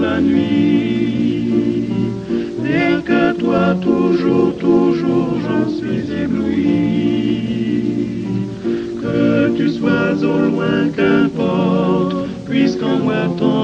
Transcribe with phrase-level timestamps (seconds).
[0.00, 1.88] La nuit.
[2.62, 8.26] Rien que toi, toujours, toujours, j'en suis ébloui.
[9.00, 13.28] Que tu sois au loin, qu'importe, puisqu'en moi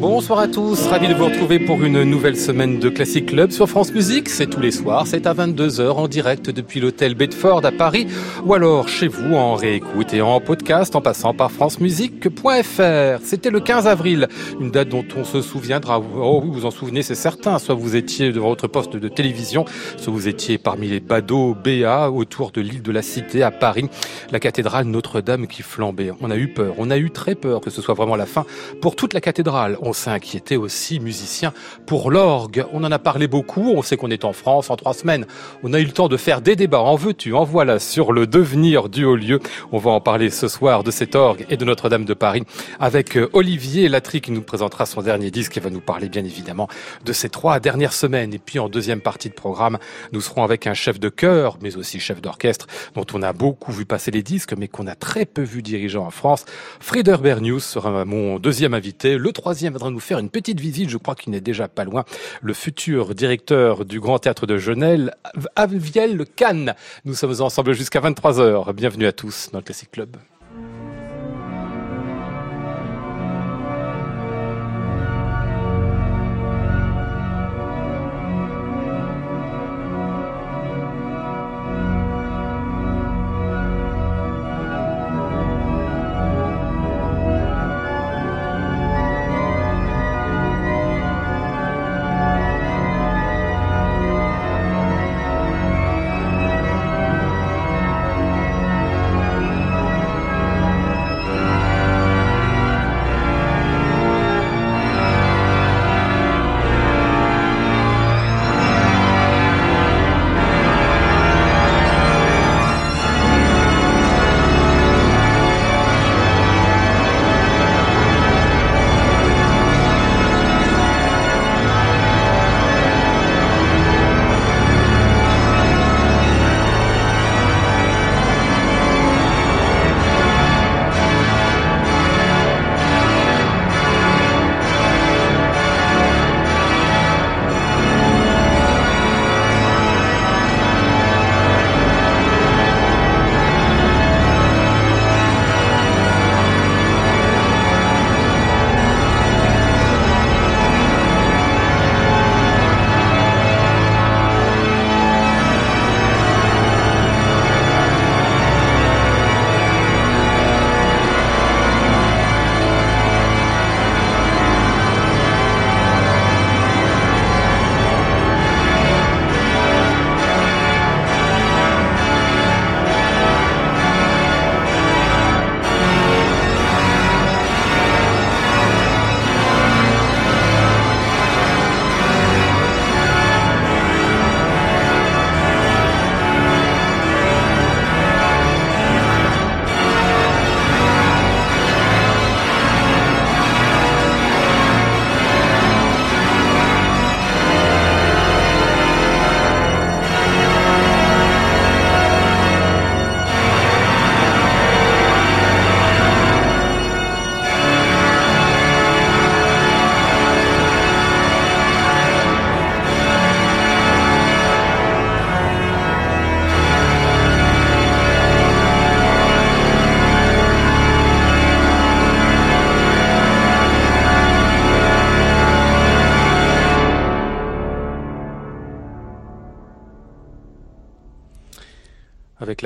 [0.00, 3.68] Bonsoir à tous, ravi de vous retrouver pour une nouvelle semaine de Classic Club sur
[3.68, 4.28] France Musique.
[4.28, 8.06] C'est tous les soirs, c'est à 22h en direct depuis l'hôtel Bedford à Paris
[8.44, 13.24] ou alors chez vous en réécoute et en podcast en passant par francemusique.fr.
[13.24, 14.28] C'était le 15 avril,
[14.60, 16.00] une date dont on se souviendra.
[16.00, 17.58] Oh oui, vous en souvenez, c'est certain.
[17.58, 19.64] Soit vous étiez devant votre poste de télévision,
[19.96, 23.88] soit vous étiez parmi les badauds BA autour de l'île de la Cité à Paris,
[24.30, 26.12] la cathédrale Notre-Dame qui flambait.
[26.20, 28.46] On a eu peur, on a eu très peur que ce soit vraiment la fin
[28.80, 29.76] pour toute la cathédrale.
[29.92, 31.52] S'est inquiété aussi, musicien,
[31.86, 32.64] pour l'orgue.
[32.72, 35.26] On en a parlé beaucoup, on sait qu'on est en France en trois semaines.
[35.62, 38.26] On a eu le temps de faire des débats, en veux-tu, en voilà, sur le
[38.26, 39.40] devenir du haut lieu.
[39.72, 42.42] On va en parler ce soir de cet orgue et de Notre-Dame de Paris
[42.80, 46.24] avec euh, Olivier Latry qui nous présentera son dernier disque et va nous parler bien
[46.24, 46.68] évidemment
[47.04, 48.34] de ces trois dernières semaines.
[48.34, 49.78] Et puis en deuxième partie de programme,
[50.12, 53.72] nous serons avec un chef de chœur, mais aussi chef d'orchestre, dont on a beaucoup
[53.72, 56.44] vu passer les disques, mais qu'on a très peu vu dirigeant en France.
[56.80, 59.16] Frieder Bernius sera mon deuxième invité.
[59.16, 62.04] Le troisième viendra nous faire une petite visite, je crois qu'il n'est déjà pas loin,
[62.42, 65.12] le futur directeur du Grand Théâtre de Genève,
[65.54, 66.74] Aviel Cannes.
[67.04, 68.72] Nous sommes ensemble jusqu'à 23h.
[68.72, 70.16] Bienvenue à tous dans le Classic Club.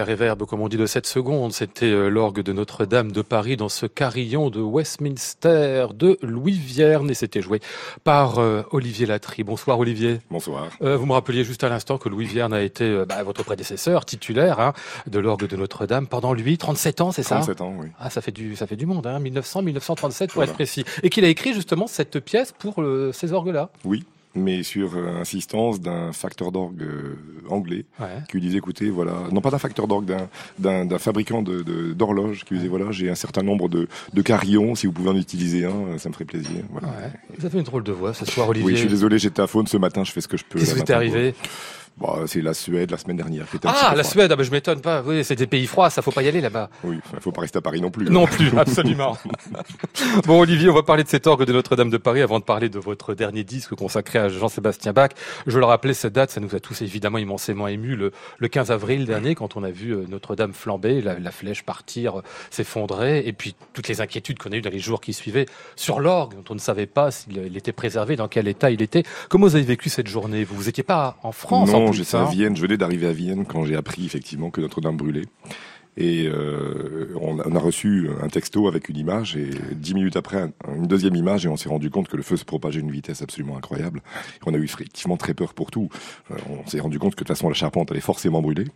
[0.03, 3.57] La réverbe, comme on dit, de 7 secondes, c'était euh, l'orgue de Notre-Dame de Paris
[3.57, 7.61] dans ce carillon de Westminster de Louis Vierne et c'était joué
[8.03, 9.45] par euh, Olivier Latry.
[9.45, 10.19] Bonsoir Olivier.
[10.29, 10.67] Bonsoir.
[10.83, 13.45] Euh, vous me rappeliez juste à l'instant que Louis Vierne a été euh, bah, votre
[13.45, 14.73] prédécesseur titulaire hein,
[15.07, 17.37] de l'orgue de Notre-Dame pendant lui 37 ans, c'est ça?
[17.37, 17.87] 37 ans, oui.
[18.01, 20.51] Ah, ça fait du ça fait du monde, hein, 1900, 1937 pour Voilà.
[20.51, 20.85] être précis.
[21.05, 22.83] Et qu'il a écrit justement cette pièce pour
[23.13, 23.71] ces orgues-là?
[23.85, 24.05] Oui.
[24.34, 27.17] Mais sur euh, insistance d'un facteur d'orgue euh,
[27.49, 27.84] anglais
[28.29, 30.11] qui lui disait écoutez voilà non pas d'un facteur d'orgue
[30.58, 31.62] d'un d'un fabricant de
[31.93, 35.11] d'horloge qui lui disait voilà j'ai un certain nombre de de carillons si vous pouvez
[35.11, 36.88] en utiliser un ça me ferait plaisir voilà.
[37.38, 38.67] Vous avez une drôle de voix ce soir Olivier.
[38.67, 40.58] Oui je suis désolé j'étais à faune ce matin je fais ce que je peux.
[40.58, 41.34] Qu'est-ce qui t'est arrivé
[41.99, 43.47] Bon, bah, c'est la Suède la semaine dernière.
[43.65, 45.03] ah, la Suède, ah bah, je m'étonne pas.
[45.05, 46.71] Oui, c'est des pays froids, ça faut pas y aller là-bas.
[46.85, 48.09] Oui, il faut pas rester à Paris non plus.
[48.11, 49.17] Non plus, absolument.
[50.27, 52.69] bon, Olivier, on va parler de cet orgue de Notre-Dame de Paris avant de parler
[52.69, 55.11] de votre dernier disque consacré à Jean-Sébastien Bach.
[55.47, 58.71] Je le rappelais, cette date, ça nous a tous évidemment immensément ému le, le 15
[58.71, 63.33] avril dernier quand on a vu euh, Notre-Dame flamber, la, flèche partir, euh, s'effondrer, et
[63.33, 65.47] puis toutes les inquiétudes qu'on a eues dans les jours qui suivaient
[65.77, 69.03] sur l'orgue, dont on ne savait pas s'il était préservé, dans quel état il était.
[69.29, 70.44] Comment vous avez vécu cette journée?
[70.44, 73.44] Vous, vous étiez pas en France Non, j'étais à Vienne je venais d'arriver à Vienne
[73.44, 75.26] quand j'ai appris effectivement que Notre-Dame brûlait.
[75.99, 80.87] Et euh, on, a, reçu un texto avec une image et dix minutes après une
[80.87, 83.20] deuxième image et on s'est rendu compte que le feu se propageait à une vitesse
[83.20, 84.00] absolument incroyable.
[84.46, 85.90] on a eu effectivement très peur pour tout.
[86.31, 88.69] Euh, on s'est rendu compte que de toute façon la charpente allait forcément brûler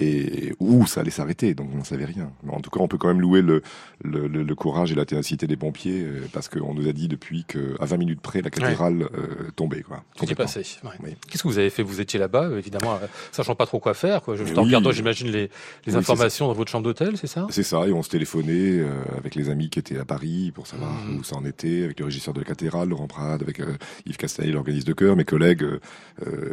[0.00, 2.30] et où ça allait s'arrêter, donc on ne savait rien.
[2.42, 3.62] Mais en tout cas, on peut quand même louer le,
[4.02, 7.44] le, le, courage et la ténacité des pompiers, euh, parce qu'on nous a dit depuis
[7.44, 9.82] qu'à 20 minutes près, la cathédrale euh, tombait.
[9.82, 10.62] Quoi, Tout est passé.
[11.28, 11.82] Qu'est-ce que vous avez fait?
[11.82, 14.22] Vous étiez là-bas, évidemment, euh, sachant pas trop quoi faire.
[14.22, 14.36] Quoi.
[14.36, 15.50] Juste en regardant, j'imagine, les,
[15.86, 17.46] les informations dans votre chambre d'hôtel, c'est ça?
[17.50, 18.82] C'est ça, et on se téléphonait
[19.18, 21.18] avec les amis qui étaient à Paris pour savoir mmh.
[21.18, 23.60] où ça en était, avec le régisseur de la cathédrale, Laurent Prade, avec
[24.06, 25.66] Yves Castanet, l'organiste de chœur, mes collègues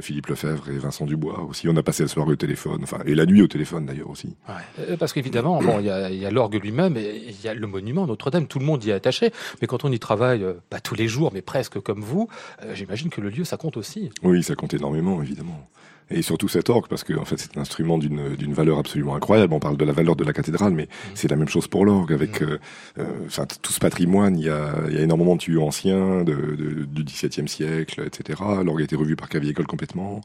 [0.01, 1.67] Philippe Lefebvre et Vincent Dubois aussi.
[1.69, 4.35] On a passé la soirée au téléphone, enfin, et la nuit au téléphone d'ailleurs aussi.
[4.79, 8.07] Euh, parce qu'évidemment, bon, il y a, l'orgue lui-même, et il y a le monument
[8.07, 9.31] Notre-Dame, tout le monde y est attaché.
[9.61, 12.27] Mais quand on y travaille, euh, pas tous les jours, mais presque comme vous,
[12.63, 14.09] euh, j'imagine que le lieu, ça compte aussi.
[14.23, 15.69] Oui, ça compte énormément, évidemment
[16.09, 19.15] et surtout cet orgue parce que en fait c'est un instrument d'une d'une valeur absolument
[19.15, 19.53] incroyable.
[19.53, 21.11] On parle de la valeur de la cathédrale, mais mmh.
[21.15, 22.45] c'est la même chose pour l'orgue avec mmh.
[22.45, 22.57] euh,
[22.99, 24.37] euh, tout ce patrimoine.
[24.37, 28.41] Il y a y a énormément de tuyaux anciens de, de, du XVIIe siècle, etc.
[28.63, 30.21] L'orgue a été revu par Cavie École complètement,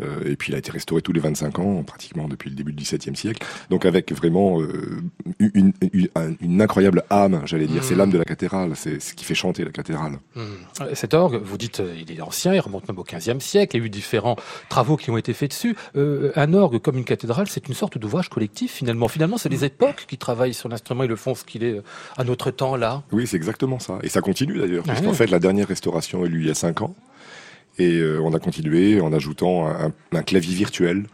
[0.00, 2.72] euh, et puis il a été restauré tous les 25 ans pratiquement depuis le début
[2.72, 3.46] du XVIIe siècle.
[3.70, 4.60] Donc avec vraiment
[5.38, 6.08] une, une,
[6.40, 7.84] une, incroyable âme, j'allais dire.
[7.84, 7.98] C'est mmh.
[7.98, 8.72] l'âme de la cathédrale.
[8.74, 10.18] C'est ce qui fait chanter la cathédrale.
[10.94, 13.76] Cet orgue, vous dites, il est ancien, il remonte même au XVe siècle.
[13.76, 14.36] Il y a eu différents
[14.68, 15.76] travaux qui ont été faits dessus.
[15.96, 19.08] Euh, un orgue comme une cathédrale, c'est une sorte d'ouvrage collectif finalement.
[19.08, 21.82] Finalement, c'est les époques qui travaillent sur l'instrument et le font ce qu'il est euh,
[22.16, 23.02] à notre temps là.
[23.12, 23.98] Oui, c'est exactement ça.
[24.02, 26.54] Et ça continue d'ailleurs, parce puisqu'en fait, la dernière restauration a eu il y a
[26.54, 26.94] cinq ans.
[27.78, 31.06] Et euh, on a continué en ajoutant un, clavier virtuel,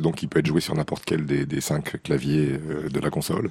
[0.00, 2.58] donc qui peut être joué sur n'importe quel des, des, cinq claviers
[2.90, 3.50] de la console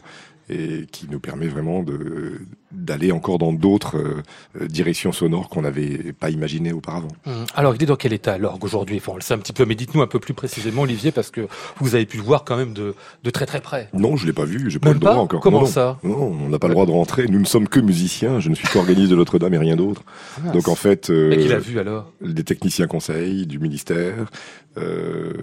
[0.49, 2.41] et qui nous permet vraiment de
[2.71, 7.09] d'aller encore dans d'autres euh, directions sonores qu'on n'avait pas imaginées auparavant.
[7.25, 7.45] Hum.
[7.53, 8.97] Alors, il est dans quel état l'orgue aujourd'hui?
[8.97, 11.31] Enfin, on le sait un petit peu, mais dites-nous un peu plus précisément, Olivier, parce
[11.31, 11.47] que
[11.79, 13.89] vous avez pu le voir quand même de, de très très près.
[13.93, 15.41] Non, je l'ai pas vu, j'ai pas le droit encore.
[15.41, 15.99] Comment ça?
[16.03, 17.27] Non, on n'a pas le droit de rentrer.
[17.27, 18.39] Nous ne sommes que musiciens.
[18.39, 20.03] Je ne suis qu'organiste de Notre-Dame et rien d'autre.
[20.37, 22.09] Ah, Donc en fait, euh, mais qui l'a vu alors?
[22.21, 24.29] Des techniciens conseils du ministère,
[24.77, 25.33] euh,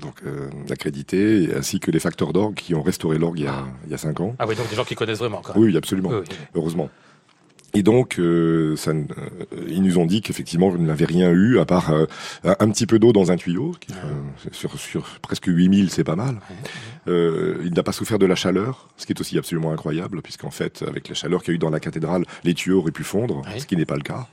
[0.00, 3.50] donc euh, accrédités, ainsi que les facteurs d'orgue qui ont restauré l'orgue il,
[3.84, 4.34] il, y a cinq ans.
[4.38, 5.42] Ah oui, donc des gens qui connaissent vraiment.
[5.42, 6.10] Quand Oui, absolument.
[6.54, 6.88] Heureusement.
[7.74, 9.04] Et donc, euh, ça, euh,
[9.68, 12.04] ils nous ont dit qu'effectivement, vous n'avez rien eu, à part euh,
[12.44, 13.74] un petit peu d'eau dans un tuyau.
[13.80, 13.94] Qui,
[14.52, 16.40] sur, sur presque 8000, c'est pas mal.
[17.06, 20.84] il n'a pas souffert de la chaleur, ce qui est aussi absolument incroyable, puisqu'en fait,
[20.86, 23.42] avec la chaleur qu'il y a eu dans la cathédrale, les tuyaux auraient pu fondre,
[23.56, 24.28] ce qui n'est pas le cas.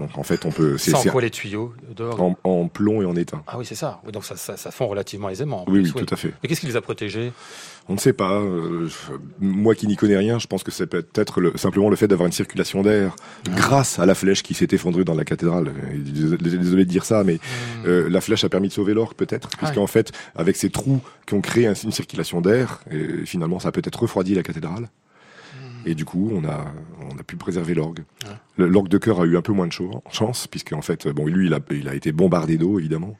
[0.00, 0.78] Donc en fait, on peut.
[0.78, 1.74] Sans quoi les tuyaux
[2.18, 3.42] en, en, plomb et en étain.
[3.46, 4.00] Ah oui, c'est ça.
[4.12, 5.64] donc ça, ça, ça, fond relativement aisément.
[5.68, 6.32] Oui, oui, tout à fait.
[6.42, 7.32] Mais qu'est-ce qui les a protégés?
[7.88, 8.40] On ne sait pas.
[8.40, 8.88] Euh,
[9.40, 12.26] moi qui n'y connais rien, je pense que c'est peut-être le, simplement le fait d'avoir
[12.26, 13.14] une circulation d'air
[13.46, 13.50] ah.
[13.54, 15.72] grâce à la flèche qui s'est effondrée dans la cathédrale.
[15.94, 17.86] Désolé de dire ça, mais hmm.
[17.86, 21.00] euh, la flèche a permis de sauver l'orgue peut-être, ah puisqu'en fait, avec ces trous
[21.26, 24.88] qui ont créé une circulation d'air, et finalement, ça a peut-être refroidi la cathédrale.
[25.86, 26.66] Et du coup, on a,
[27.10, 28.00] on a pu préserver l'orgue.
[28.66, 29.72] L'orgue de cœur a eu un peu moins de
[30.10, 33.16] chance, puisque en fait, bon, lui, il a, il a été bombardé d'eau, évidemment.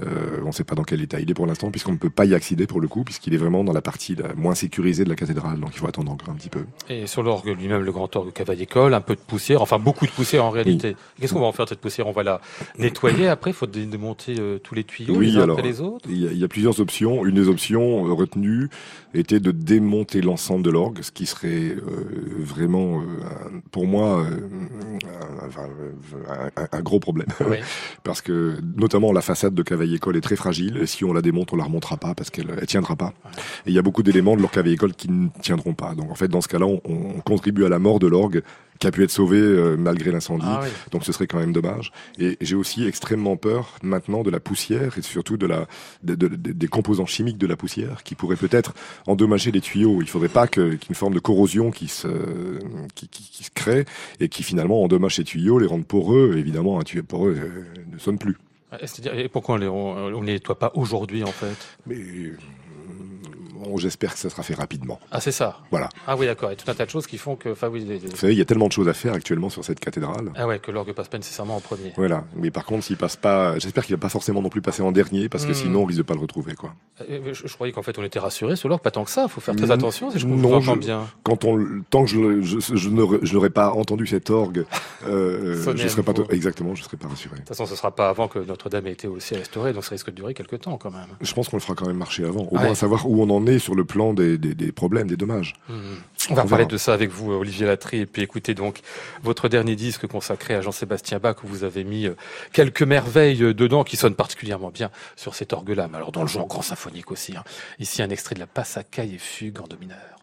[0.00, 2.10] Euh, on ne sait pas dans quel état il est pour l'instant, puisqu'on ne peut
[2.10, 5.04] pas y accéder pour le coup, puisqu'il est vraiment dans la partie la moins sécurisée
[5.04, 6.64] de la cathédrale, donc il faut attendre encore un petit peu.
[6.88, 10.10] Et sur l'orgue lui-même, le grand orgue Cavaille-École, un peu de poussière, enfin beaucoup de
[10.10, 10.96] poussière en réalité.
[11.20, 12.06] Qu'est-ce qu'on va en faire de cette poussière?
[12.06, 12.40] On va la
[12.78, 16.08] nettoyer après, il faut démonter euh, tous les tuyaux oui, les uns alors, les autres?
[16.08, 17.24] il y, a, il y, a, plusieurs options.
[17.24, 18.68] Une des options euh, retenues
[19.14, 21.80] était de démonter l'ensemble de l'orgue, ce qui serait euh,
[22.38, 23.02] vraiment,
[23.72, 24.24] pour moi,
[26.28, 27.28] un, un, gros problème.
[27.40, 27.58] Oui.
[28.04, 31.56] Parce que notamment la façade de Cavaille-École est très fragile si on la démonte, on
[31.56, 33.12] la remontera pas parce qu'elle ne tiendra pas.
[33.66, 35.94] Et il y a beaucoup d'éléments de l'orgue école qui ne tiendront pas.
[35.94, 38.42] Donc en fait, dans ce cas-là, on, contribue à la mort de l'orgue
[38.78, 40.44] qui a pu être sauvé euh, malgré l'incendie.
[40.46, 40.68] Ah oui.
[40.92, 41.92] Donc ce serait quand même dommage.
[42.18, 45.66] Et j'ai aussi extrêmement peur maintenant de la poussière et surtout de la
[46.02, 48.74] de- de- de- des composants chimiques de la poussière qui pourraient peut-être
[49.06, 50.00] endommager les tuyaux.
[50.02, 52.08] Il faudrait pas que- qu'il y ait une forme de corrosion qui se
[52.94, 53.84] qui, qui- qui se crée
[54.20, 56.36] et qui finalement endommage ces tuyaux, les rendent poreux.
[56.36, 58.36] Évidemment, un tuyau poreux euh, ne sonne plus.
[58.80, 61.56] C'est-à-dire, et pourquoi on les, on, on les nettoie pas aujourd'hui en fait?
[61.86, 61.96] Mais
[63.58, 64.98] bon, j'espère que ça sera fait rapidement.
[65.10, 65.58] Ah c'est ça.
[65.70, 65.88] Voilà.
[66.06, 66.48] Ah oui d'accord.
[66.50, 68.16] Il y a tout un tas de choses qui font que, enfin oui, les- Vous
[68.16, 70.30] savez, il y a tellement de choses à faire actuellement sur cette cathédrale.
[70.36, 71.92] ah ouais que l'orgue passe pas nécessairement en premier.
[71.96, 72.24] Voilà.
[72.36, 74.92] Mais par contre, s'il passe pas, j'espère qu'il va pas forcément non plus passer en
[74.92, 75.54] dernier parce que Hmm.
[75.54, 76.74] sinon on risque de pas le retrouver, quoi.
[77.10, 79.28] Euh, Je, je croyais qu'en fait on était rassuré sur l'orgue, pas tant que ça.
[79.28, 81.06] Faut faire très attention si je je- bien.
[81.22, 84.64] Quand on, tant que je, je, je n'aurais je n'aurais pas entendu cet orgue,
[85.06, 87.34] euh, Sonner je serais pas exactement, je serais pas rassuré.
[87.34, 89.90] De toute façon, ce sera pas avant que Notre-Dame ait été aussi restaurée, donc ça
[89.90, 91.06] risque de durer quelques temps quand même.
[91.20, 92.64] Je pense qu'on le fera quand même marcher avant, au Ouais.
[92.64, 95.54] moins savoir où on en est sur le plan des, des, des problèmes, des dommages.
[95.70, 95.76] Mhm.
[96.30, 98.80] On va parler de ça avec vous, euh, Olivier Latry, et puis écoutez donc
[99.22, 102.14] votre dernier disque consacré à Jean-Sébastien Bach, où vous avez mis euh,
[102.52, 106.28] quelques merveilles euh, dedans qui sonnent particulièrement bien sur cet orgue-là, mais alors dans le
[106.28, 107.34] genre grand symphonique aussi.
[107.36, 107.44] hein.
[107.78, 110.17] Ici, un extrait de la Passacaille et Fugue en do mineur.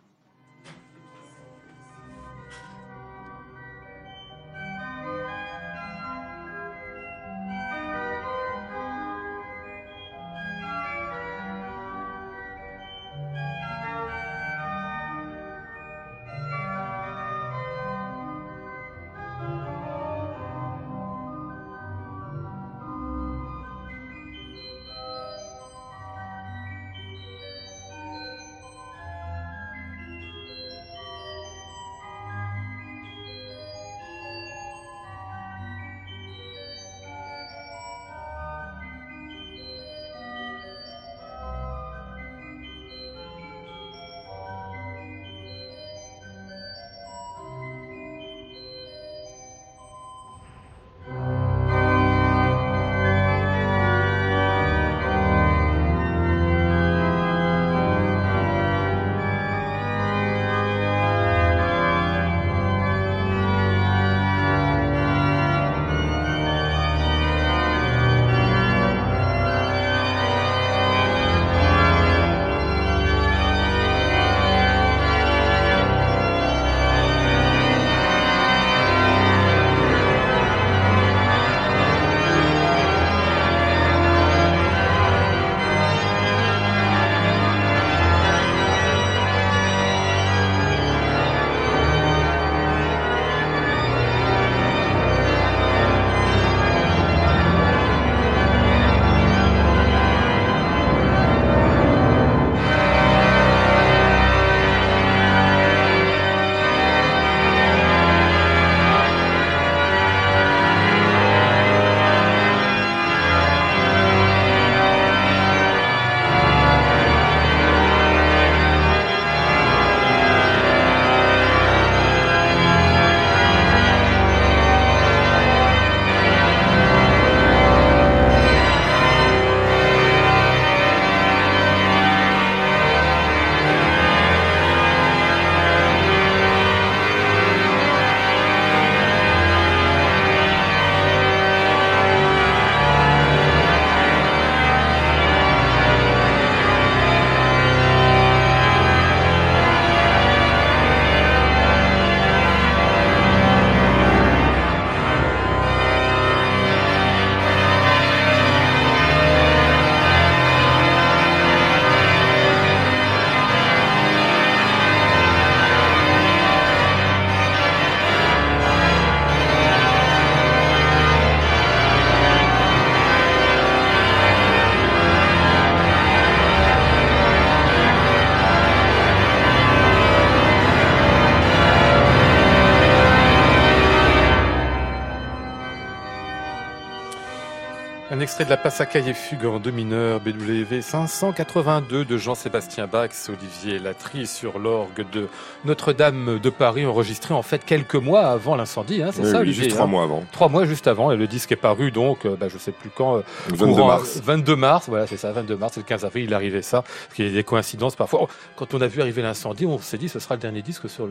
[188.35, 193.79] Extrait de la Passacaille et Fugue en do mineur BWV 582 de Jean-Sébastien Bach, Olivier
[193.79, 195.29] Latry sur l'orgue de
[195.63, 199.41] Notre-Dame de Paris, enregistré en fait quelques mois avant l'incendie, hein, c'est Oui, ça oui,
[199.43, 200.25] Olivier juste trois hein mois avant.
[200.33, 202.89] Trois mois juste avant, et le disque est paru donc, euh, bah, je sais plus
[202.93, 204.19] quand, euh, Le 22 courant- mars.
[204.21, 207.13] 22 mars, voilà, c'est ça, 22 mars, c'est le 15 avril, il arrivait ça, parce
[207.15, 208.19] qu'il y a des coïncidences parfois.
[208.23, 208.27] Oh,
[208.57, 211.07] Quand on a vu arriver l'incendie, on s'est dit ce sera le dernier disque sur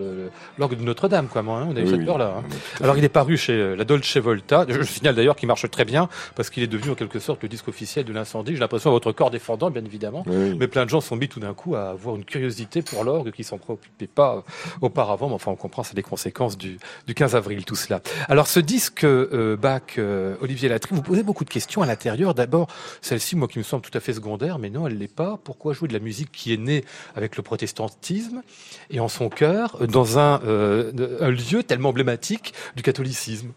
[0.59, 2.35] l'orgue de Notre-Dame, quoi, moi, hein, on a eu Oui, cette peur-là.
[2.39, 2.43] hein.
[2.83, 4.67] Alors il est paru chez euh, la Dolce Volta.
[4.69, 7.25] Je, je signale d'ailleurs qu'il marche très bien parce qu'il est devenu en quelque quelque
[7.25, 8.55] sorte le disque officiel de l'incendie.
[8.55, 10.25] J'ai l'impression, votre corps défendant, bien évidemment.
[10.27, 13.31] Mais plein de gens sont mis tout d'un coup à avoir une curiosité pour l'orgue
[13.31, 14.41] qui s'en préoccupaient pas euh,
[14.81, 15.29] auparavant.
[15.29, 18.01] Mais enfin, on comprend, c'est les conséquences du, du 15 avril, tout cela.
[18.29, 22.35] Alors, ce disque euh, Bach, euh, Olivier Latry, vous posez beaucoup de questions à l'intérieur.
[22.35, 22.67] D'abord,
[23.01, 25.39] celle-ci, moi, qui me semble tout à fait secondaire, mais non, elle l'est pas.
[25.45, 28.43] Pourquoi jouer de la musique qui est née avec le protestantisme
[28.91, 33.53] et en son cœur dans un, un lieu tellement emblématique du catholicisme?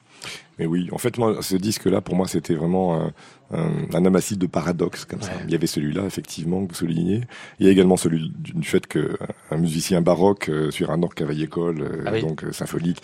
[0.59, 3.13] Mais oui, en fait, moi, ce disque-là, pour moi, c'était vraiment un,
[3.51, 5.31] un, un de paradoxes comme ça.
[5.45, 7.21] Il y avait celui-là, effectivement, que vous soulignez.
[7.59, 11.81] Il y a également celui du fait qu'un musicien baroque euh, sur un orgue cavaille-école,
[11.81, 13.03] euh, ah donc euh, symphonique,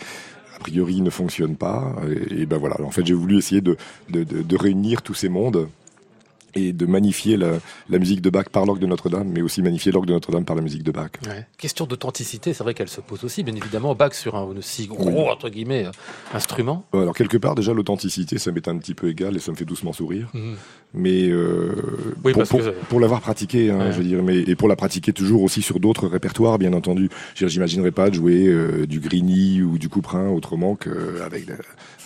[0.56, 1.94] a priori ne fonctionne pas.
[2.08, 2.80] Et, et ben voilà.
[2.80, 3.76] En fait, j'ai voulu essayer de,
[4.10, 5.68] de, de, de réunir tous ces mondes
[6.56, 7.52] et de magnifier la,
[7.88, 10.56] la, musique de Bach par l'orgue de Notre-Dame, mais aussi magnifier l'orgue de Notre-Dame par
[10.56, 11.10] la musique de Bach.
[11.26, 11.46] Ouais.
[11.58, 15.28] Question d'authenticité, c'est vrai qu'elle se pose aussi, bien évidemment, Bach sur un aussi gros,
[15.30, 15.86] entre guillemets,
[16.32, 16.84] instrument.
[16.92, 19.64] Alors, quelque part, déjà, l'authenticité, ça m'est un petit peu égal et ça me fait
[19.64, 20.28] doucement sourire.
[20.34, 20.54] Mmh.
[20.94, 21.74] Mais euh,
[22.22, 22.70] oui, pour, pour, que...
[22.88, 23.92] pour l'avoir pratiqué, hein, ouais.
[23.92, 27.08] je veux dire, mais, et pour la pratiquer toujours aussi sur d'autres répertoires, bien entendu.
[27.34, 31.48] J'imaginerais pas de jouer euh, du Grigny ou du Couperin autrement qu'avec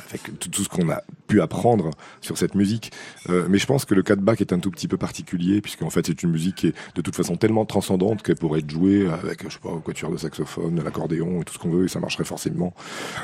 [0.09, 1.90] avec tout, tout ce qu'on a pu apprendre
[2.23, 2.93] sur cette musique.
[3.28, 5.61] Euh, mais je pense que le cas de Bach est un tout petit peu particulier,
[5.61, 8.71] puisqu'en fait c'est une musique qui est de toute façon tellement transcendante qu'elle pourrait être
[8.71, 11.88] jouée avec, je sais pas, quatuor de saxophone, l'accordéon et tout ce qu'on veut, et
[11.88, 12.75] ça marcherait forcément.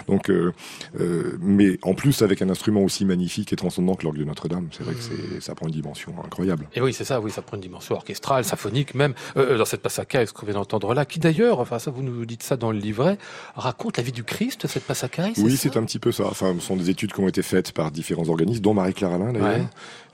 [0.08, 0.52] Donc, euh,
[1.00, 4.68] euh, mais en plus avec un instrument aussi magnifique et transcendant que l'orgue de Notre-Dame,
[4.72, 6.68] c'est vrai que c'est, ça prend une dimension incroyable.
[6.74, 9.82] Et oui, c'est ça, oui, ça prend une dimension orchestrale, symphonique même, euh, dans cette
[9.82, 12.72] passaccaille, ce qu'on vient d'entendre là, qui d'ailleurs, enfin ça vous nous dites ça dans
[12.72, 13.18] le livret,
[13.56, 15.34] raconte la vie du Christ, cette passaccaille.
[15.38, 16.24] Oui, c'est un petit peu ça.
[16.26, 19.32] Enfin, ce sont des études qui ont été faites par différents organismes, dont Marie-Claire Alain
[19.32, 19.58] d'ailleurs.
[19.58, 19.66] Ouais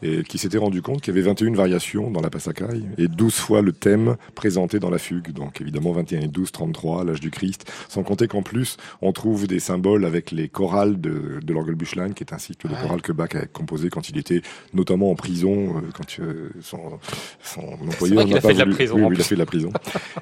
[0.02, 3.34] et qui s'était rendu compte qu'il y avait 21 variations dans la passacaille et 12
[3.34, 5.32] fois le thème présenté dans la fugue.
[5.32, 7.70] Donc évidemment 21 et 12, 33, l'âge du Christ.
[7.88, 12.24] Sans compter qu'en plus, on trouve des symboles avec les chorales de, de l'Orgelbüchlein, qui
[12.24, 14.42] est un cycle de chorales que Bach a composé quand il était
[14.74, 16.98] notamment en prison, euh, quand euh, son,
[17.42, 18.58] son employeur n'a pas voulu...
[18.58, 19.72] La prison, oui, oui, il a fait de la prison.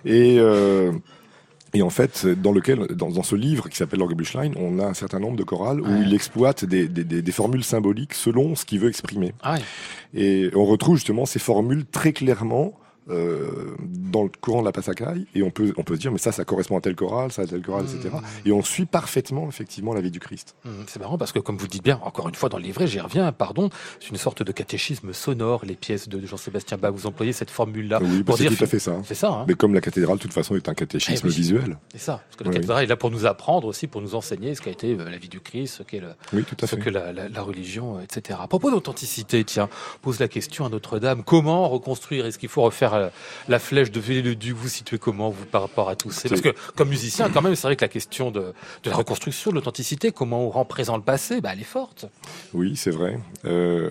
[0.04, 0.92] et euh,
[1.74, 4.94] et en fait, dans lequel, dans, dans ce livre qui s'appelle L'Orgebüchlein, on a un
[4.94, 5.88] certain nombre de chorales ouais.
[5.88, 9.34] où il exploite des, des, des, des, formules symboliques selon ce qu'il veut exprimer.
[9.42, 9.60] Ah ouais.
[10.14, 12.72] Et on retrouve justement ces formules très clairement
[13.10, 16.18] euh, dans le courant de la passacaille et on peut on peut se dire mais
[16.18, 18.48] ça ça correspond à tel choral ça à tel choral etc mmh.
[18.48, 20.56] et on suit parfaitement effectivement la vie du Christ.
[20.64, 22.86] Mmh, c'est marrant parce que comme vous dites bien encore une fois dans le livret
[22.86, 26.92] j'y reviens pardon c'est une sorte de catéchisme sonore les pièces de Jean-Sébastien Bach.
[26.92, 29.44] Vous employez cette formule là oui, bah c'est tout à fait ça c'est ça hein.
[29.48, 31.36] Mais comme la cathédrale de toute façon est un catéchisme eh oui.
[31.36, 31.78] visuel.
[31.92, 34.14] C'est ça parce que la oui, cathédrale est là pour nous apprendre aussi pour nous
[34.14, 36.00] enseigner ce qu'a été euh, la vie du Christ ce qu'est
[36.78, 39.68] que la, la, la religion etc à propos d'authenticité tiens
[40.02, 41.22] pose la question à Notre-Dame.
[41.24, 42.26] Comment reconstruire?
[42.26, 43.10] Est-ce qu'il faut refaire la,
[43.48, 46.54] la flèche de Viollet-le-Duc, vous situez comment vous par rapport à tous ces Parce que
[46.76, 50.12] comme musicien, quand même, c'est vrai que la question de, de la reconstruction, de l'authenticité,
[50.12, 52.06] comment on rend présent le passé, bah, elle est forte.
[52.54, 53.18] Oui, c'est vrai.
[53.44, 53.90] Euh,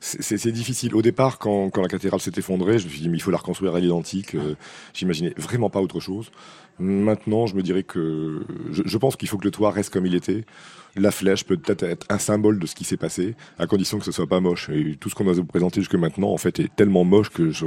[0.00, 0.94] c'est difficile.
[0.94, 3.30] Au départ, quand, quand la cathédrale s'est effondrée, je me suis dit, mais il faut
[3.30, 4.34] la reconstruire à l'identique.
[4.34, 4.54] Euh,
[4.92, 6.30] J'imaginais vraiment pas autre chose.
[6.78, 10.04] Maintenant, je me dirais que je, je pense qu'il faut que le toit reste comme
[10.04, 10.44] il était.
[10.96, 14.04] La flèche peut peut-être être un symbole de ce qui s'est passé, à condition que
[14.04, 14.68] ce soit pas moche.
[14.68, 17.66] Et tout ce qu'on a présenté jusque maintenant, en fait, est tellement moche que je,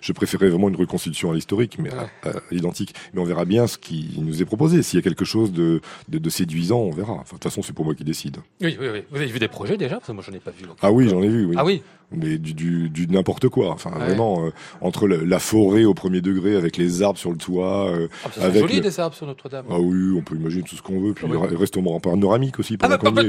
[0.00, 2.94] je préférais vraiment une reconstitution à l'historique, mais à, à l'identique.
[3.12, 4.82] Mais on verra bien ce qui nous est proposé.
[4.82, 7.12] S'il y a quelque chose de, de, de séduisant, on verra.
[7.12, 8.38] Enfin, de toute façon, c'est pour moi qui décide.
[8.60, 9.02] Oui, oui, oui.
[9.10, 9.96] Vous avez vu des projets déjà?
[9.96, 10.64] Parce que moi, j'en ai pas vu.
[10.80, 11.44] Ah oui, j'en ai vu.
[11.46, 11.56] Oui.
[11.58, 11.82] Ah oui?
[12.10, 13.70] Mais du, du, du n'importe quoi.
[13.70, 14.06] Enfin, ouais.
[14.06, 17.88] vraiment, euh, entre le, la forêt au premier degré avec les arbres sur le toit.
[17.88, 18.80] Euh, ah, avec joli le...
[18.82, 19.66] des arbres sur Notre-Dame.
[19.70, 21.14] Ah oui, on peut imaginer tout ce qu'on veut.
[21.14, 21.36] Puis oui.
[21.56, 22.76] reste au panoramique aussi.
[22.80, 23.22] Ah bah, bah,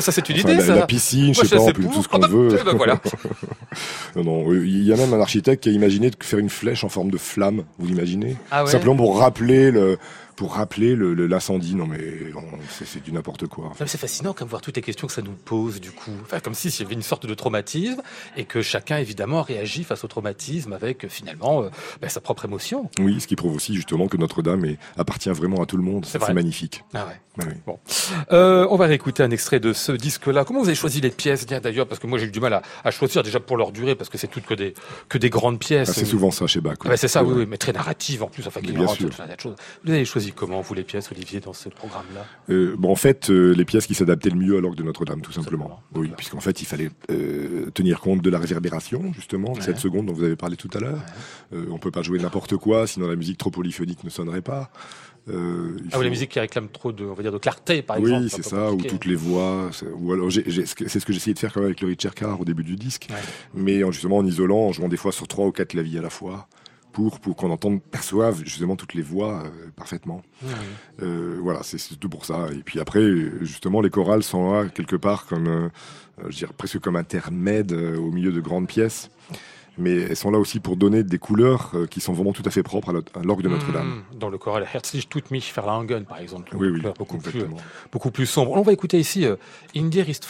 [0.00, 0.56] ça c'est une enfin, idée.
[0.56, 0.74] La, ça.
[0.74, 2.48] la piscine, Moi, je sais pas, tout ce qu'on ah, bah, veut.
[2.64, 3.00] Bah, voilà.
[4.16, 6.84] non, non, il y a même un architecte qui a imaginé de faire une flèche
[6.84, 7.64] en forme de flamme.
[7.78, 8.36] Vous l'imaginez?
[8.50, 8.70] Ah ouais.
[8.70, 9.98] Simplement pour rappeler le
[10.36, 11.74] pour rappeler l'incendie.
[11.74, 12.00] Non, mais
[12.68, 13.72] c'est du n'importe quoi.
[13.86, 16.12] C'est fascinant comme voir toutes les questions que ça nous pose, du coup.
[16.22, 18.02] Enfin, comme s'il y avait une sorte de traumatisme
[18.36, 21.70] et que chacun, évidemment, réagit face au traumatisme avec, finalement, euh,
[22.00, 22.90] bah, sa propre émotion.
[22.98, 26.06] Oui, ce qui prouve aussi, justement, que Notre-Dame appartient vraiment à tout le monde.
[26.06, 26.84] C'est magnifique.
[26.94, 27.20] Ah ouais.
[27.40, 27.54] Ah oui.
[27.66, 27.78] Bon.
[28.32, 30.44] Euh, on va réécouter un extrait de ce disque-là.
[30.44, 31.86] Comment vous avez choisi les pièces, d'ailleurs?
[31.86, 34.08] Parce que moi, j'ai eu du mal à, à, choisir, déjà pour leur durée, parce
[34.08, 34.74] que c'est toutes que des,
[35.08, 35.88] que des grandes pièces.
[35.90, 36.76] Ah, c'est souvent ça chez Bach.
[36.84, 38.46] Ouais, c'est ça, oui, oui, mais très narrative en plus.
[38.46, 39.10] Enfin, qui bien sûr.
[39.84, 43.30] Vous avez choisi comment, vous, les pièces, Olivier, dans ce programme-là euh, bon, En fait,
[43.30, 45.80] euh, les pièces qui s'adaptaient le mieux à l'orgue de Notre-Dame, tout simplement.
[45.94, 49.62] Oui, puisqu'en fait, il fallait euh, tenir compte de la réverbération, justement, de ouais.
[49.62, 51.00] cette seconde dont vous avez parlé tout à l'heure.
[51.52, 51.58] Ouais.
[51.70, 54.70] On peut pas jouer n'importe quoi, sinon la musique trop polyphonique ne sonnerait pas.
[55.28, 55.98] Euh, ah faut...
[55.98, 58.24] oui, la musique qui réclame trop de, on va dire, de clarté, par oui, exemple.
[58.24, 59.70] Oui, c'est ça, ou toutes les voix.
[59.98, 62.44] Ou alors, c'est ce que essayé de faire quand même avec le Richard Carr au
[62.44, 63.08] début du disque.
[63.10, 63.16] Ouais.
[63.54, 66.10] Mais justement, en isolant, en jouant des fois sur trois ou quatre claviers à la
[66.10, 66.48] fois
[66.94, 70.22] pour, pour qu'on entende, perçoive justement toutes les voix euh, parfaitement.
[71.02, 72.46] Euh, voilà, c'est tout pour ça.
[72.52, 73.04] Et puis après,
[73.42, 75.68] justement, les chorales sont là quelque part comme, euh,
[76.30, 79.10] je dirais presque comme intermède euh, au milieu de grandes pièces.
[79.76, 82.50] Mais elles sont là aussi pour donner des couleurs euh, qui sont vraiment tout à
[82.50, 83.88] fait propres à l'o- à l'orgue de Notre-Dame.
[84.12, 84.18] Mmh.
[84.20, 86.54] Dans le choral Herzlich tut mich verlangen, par exemple.
[86.56, 87.48] Oui, oui, beaucoup plus, euh,
[87.90, 88.52] beaucoup plus sombre.
[88.52, 89.34] On va écouter ici euh,
[89.74, 90.24] ist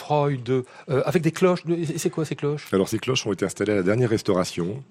[0.49, 0.63] euh,
[1.05, 1.63] avec des cloches.
[1.99, 2.73] C'est quoi ces cloches?
[2.73, 4.83] Alors ces cloches ont été installées à la dernière restauration.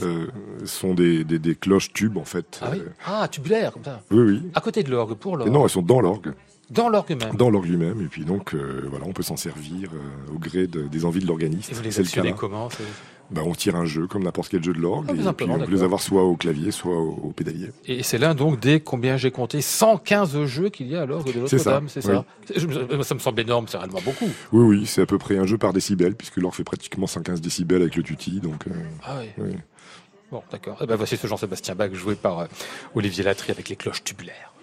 [0.00, 0.26] Euh,
[0.64, 2.58] sont des, des, des cloches tubes en fait.
[2.62, 4.00] Ah oui Euh, Ah, tubulaires, comme ça.
[4.10, 4.42] oui, oui.
[4.54, 5.50] À côté de l'orgue, pour l'orgue.
[5.50, 6.32] non, elles sont dans l'orgue,
[6.70, 7.36] Dans l'orgue même.
[7.36, 8.00] dans l'orgue lui-même.
[8.00, 11.20] Et puis donc, euh, voilà, on peut s'en servir euh, au gré de- des envies
[11.20, 11.70] de l'organiste.
[11.72, 12.36] Et vous les actionnez là.
[12.38, 12.68] comment
[13.30, 15.06] Ben, on tire un jeu comme n'importe quel jeu de l'orgue.
[15.08, 17.70] Ah, et puis on peut les avoir soit au clavier, soit au, au pédalier.
[17.86, 21.26] Et c'est l'un donc des, combien j'ai compté, 115 jeux qu'il y a à l'orgue
[21.34, 22.24] de C'est ça, Notre-Dame, c'est ça,
[22.56, 24.28] je me- Ça me semble énorme, c'est réellement beaucoup.
[24.52, 27.40] Oui, oui, c'est à peu près un jeu par décibel, puisque l'orgue fait pratiquement 115
[27.42, 28.40] décibels avec le tutti.
[28.40, 28.70] Donc, euh,
[29.04, 29.28] Ah oui.
[29.38, 29.52] oui.
[30.32, 30.78] Bon, d'accord.
[30.80, 32.46] Eh ben, voici ce Jean-Sébastien Bach joué par euh,
[32.94, 34.54] Olivier Latry avec les cloches tubulaires.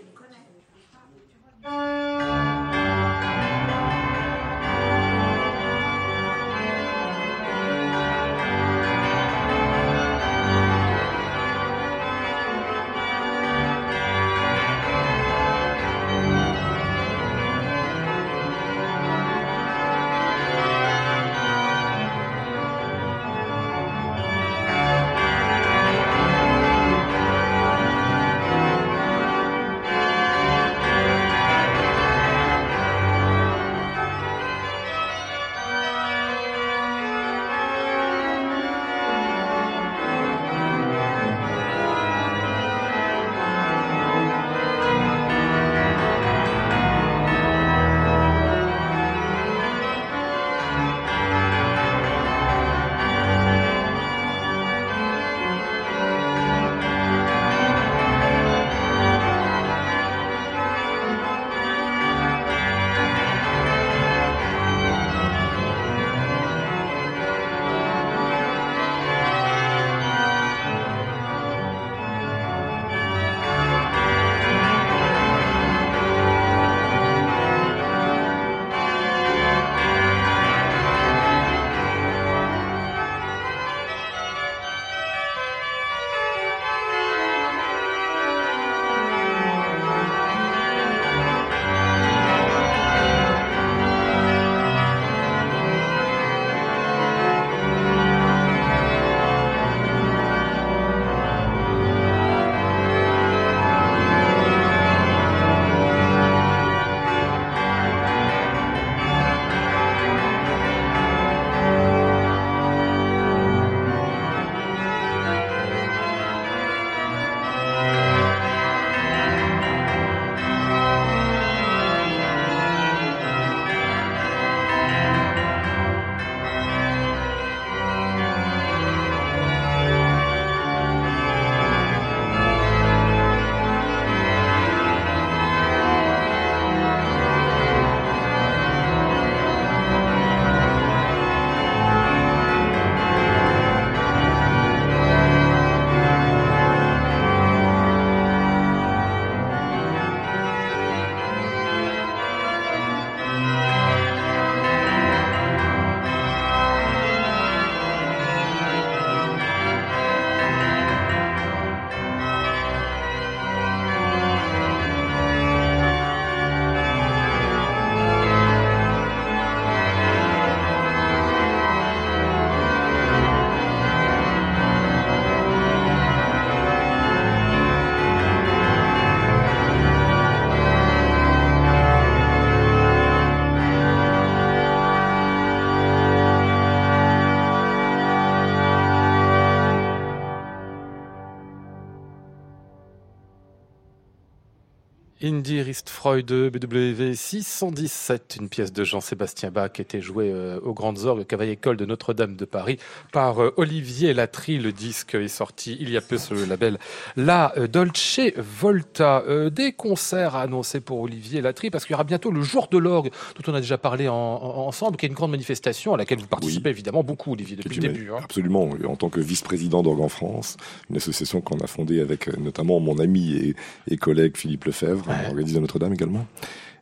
[195.39, 200.73] Indir ist Freude, BW 617, une pièce de Jean-Sébastien Bach qui était jouée euh, aux
[200.73, 202.77] Grandes Orgues, Cavaille École de Notre-Dame de Paris
[203.12, 204.59] par euh, Olivier Latry.
[204.59, 206.77] Le disque est sorti il y a peu sur le label
[207.17, 209.25] La euh, Dolce Volta.
[209.51, 212.77] Des concerts à annoncer pour Olivier Latry parce qu'il y aura bientôt le jour de
[212.77, 215.97] l'orgue dont on a déjà parlé en- en- ensemble, qui est une grande manifestation à
[215.97, 218.09] laquelle vous participez évidemment beaucoup, Olivier, depuis le début.
[218.13, 218.21] hein.
[218.23, 220.55] Absolument, en tant que vice-président d'Orgue en France,
[220.89, 223.55] une association qu'on a fondée avec notamment mon ami et,
[223.89, 225.27] et collègue Philippe Lefebvre, Ouais.
[225.27, 226.25] organisé à Notre-Dame également,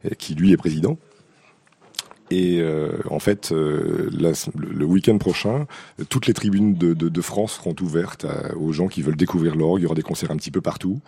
[0.09, 0.97] et qui lui est président.
[2.29, 5.65] Et euh, en fait, euh, la- le, week-end prochain,
[6.09, 9.55] toutes les tribunes de, de, de France seront ouvertes à- aux gens qui veulent découvrir
[9.55, 9.79] l'orgue.
[9.79, 10.99] Il y aura des concerts un petit peu partout.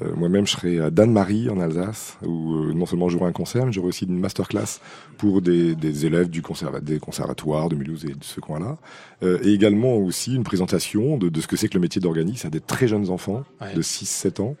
[0.00, 3.66] Euh, Moi-même, je serai à Danemarie, en Alsace, où euh, non seulement j'aurai un concert,
[3.66, 4.78] mais j'aurai aussi une masterclass
[5.18, 8.78] pour des, des élèves du conserva des conservatoires de Mulhouse et de ce coin-là.
[9.24, 12.44] Euh, et également aussi une présentation de, de ce que c'est que le métier d'organiste
[12.44, 13.74] à des très jeunes enfants Ouais.
[13.74, 14.54] de 6-7 ans.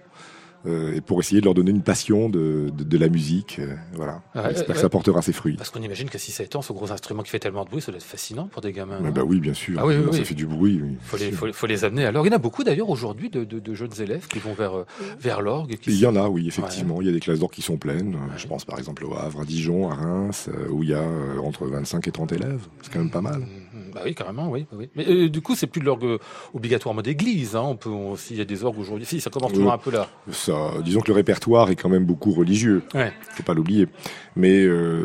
[0.66, 3.58] Euh, et pour essayer de leur donner une passion de, de, de la musique.
[3.58, 4.22] euh, voilà.
[4.34, 5.54] Ouais, J'espère ouais, que ça portera ses fruits.
[5.56, 7.90] Parce qu'on imagine qu'à 6-7 ans, ce gros instrument qui fait tellement de bruit, ça
[7.92, 8.96] doit être fascinant pour des gamins.
[9.00, 9.78] Ah non bah oui, bien sûr.
[9.80, 10.18] Ah oui, oui, oui.
[10.18, 10.80] Ça fait du bruit.
[10.82, 11.38] oui, faut les, sûr.
[11.38, 12.04] faut, faut les amener.
[12.06, 14.86] Alors, il y en a beaucoup d'ailleurs aujourd'hui de, jeunes élèves qui vont vers, euh,
[15.18, 15.76] vers l'orgue.
[15.86, 17.00] Il y en a, oui, effectivement.
[17.00, 18.14] Il y a des classes d'or qui sont pleines.
[18.14, 20.94] Euh, Je pense par exemple au Havre, à Dijon, à Reims, euh, où il y
[20.94, 22.66] a euh, entre 25 et 30 élèves.
[22.82, 23.40] C'est quand même pas mal.
[23.40, 23.90] Mhm.
[23.94, 24.66] Bah oui, carrément, oui.
[24.72, 24.88] oui.
[24.94, 26.18] Mais euh, du coup, c'est plus de l'orgue euh,
[26.54, 27.56] obligatoirement d'église.
[27.56, 27.62] Hein.
[27.64, 29.90] On peut, on- s'il y a des orgues aujourd'hui, si ça commence toujours un peu
[29.90, 30.08] là.
[30.30, 30.51] Ça,
[30.84, 32.82] disons que le répertoire est quand même beaucoup religieux.
[32.94, 33.12] Ouais.
[33.30, 33.88] Faut pas l'oublier.
[34.34, 35.04] Mais euh,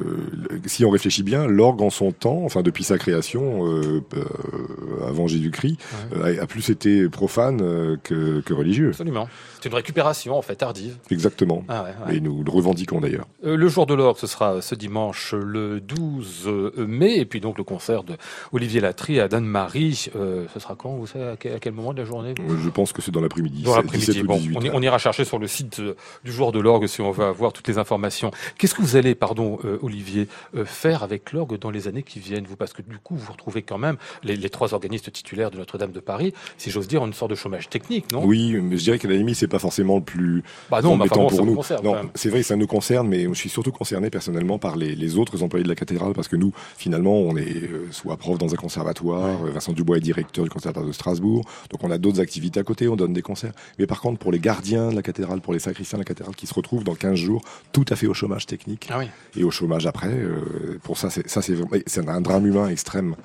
[0.65, 5.27] si on réfléchit bien, l'orgue en son temps, enfin depuis sa création, euh, euh, avant
[5.27, 5.77] Jésus-Christ,
[6.23, 8.89] a, plus été profane que, que religieux.
[8.89, 9.27] Absolument.
[9.61, 10.97] C'est une récupération en fait tardive.
[11.11, 11.63] Exactement.
[11.67, 12.15] Ah ouais.
[12.15, 13.27] Et nous le revendiquons d'ailleurs.
[13.43, 17.63] Le jour de l'orgue, ce sera ce dimanche le 12 mai, et puis donc le
[17.63, 18.15] concert de
[18.53, 20.09] Olivier Latry à Danemarie.
[20.15, 22.33] Euh, ce sera quand Vous savez à quel, moment de la journée?
[22.63, 23.63] Je pense que c'est dans l'après-midi.
[23.63, 24.07] Dans l'après-midi.
[24.07, 26.59] 17 ou Bon, 18 on, on ira chercher sur le site euh, du joueur de
[26.59, 28.31] l'orgue si on veut avoir toutes les informations.
[28.57, 32.19] Qu'est-ce que vous allez, pardon, euh, Olivier, euh, faire avec l'orgue dans les années qui
[32.19, 32.55] viennent, vous?
[32.55, 35.91] Parce que du coup, vous retrouvez quand même les, les trois organistes titulaires de Notre-Dame
[35.91, 38.23] de Paris, si j'ose dire, en une sorte de chômage technique, non?
[38.23, 41.27] Oui, mais je dirais qu'à la limite, c'est pas forcément le plus Bah non, embêtant
[41.27, 41.55] pour nous.
[41.55, 44.95] concerne non, c'est vrai, ça nous concerne, mais je suis surtout concerné personnellement par les,
[44.95, 48.53] les autres employés de la cathédrale, parce que nous, finalement, on est soit prof dans
[48.53, 52.59] un conservatoire, Vincent Dubois est directeur du conservatoire de Strasbourg, donc on a d'autres activités
[52.59, 53.53] à côté, on donne des concerts.
[53.79, 56.35] Mais par contre, pour les gardiens de la cathédrale, pour les sacristiens de la cathédrale,
[56.35, 59.05] qui se retrouvent dans 15 jours, tout à fait au chômage technique Ah oui.
[59.35, 63.15] et au chômage après, euh, pour ça, c'est ça, c'est un drame humain extrême.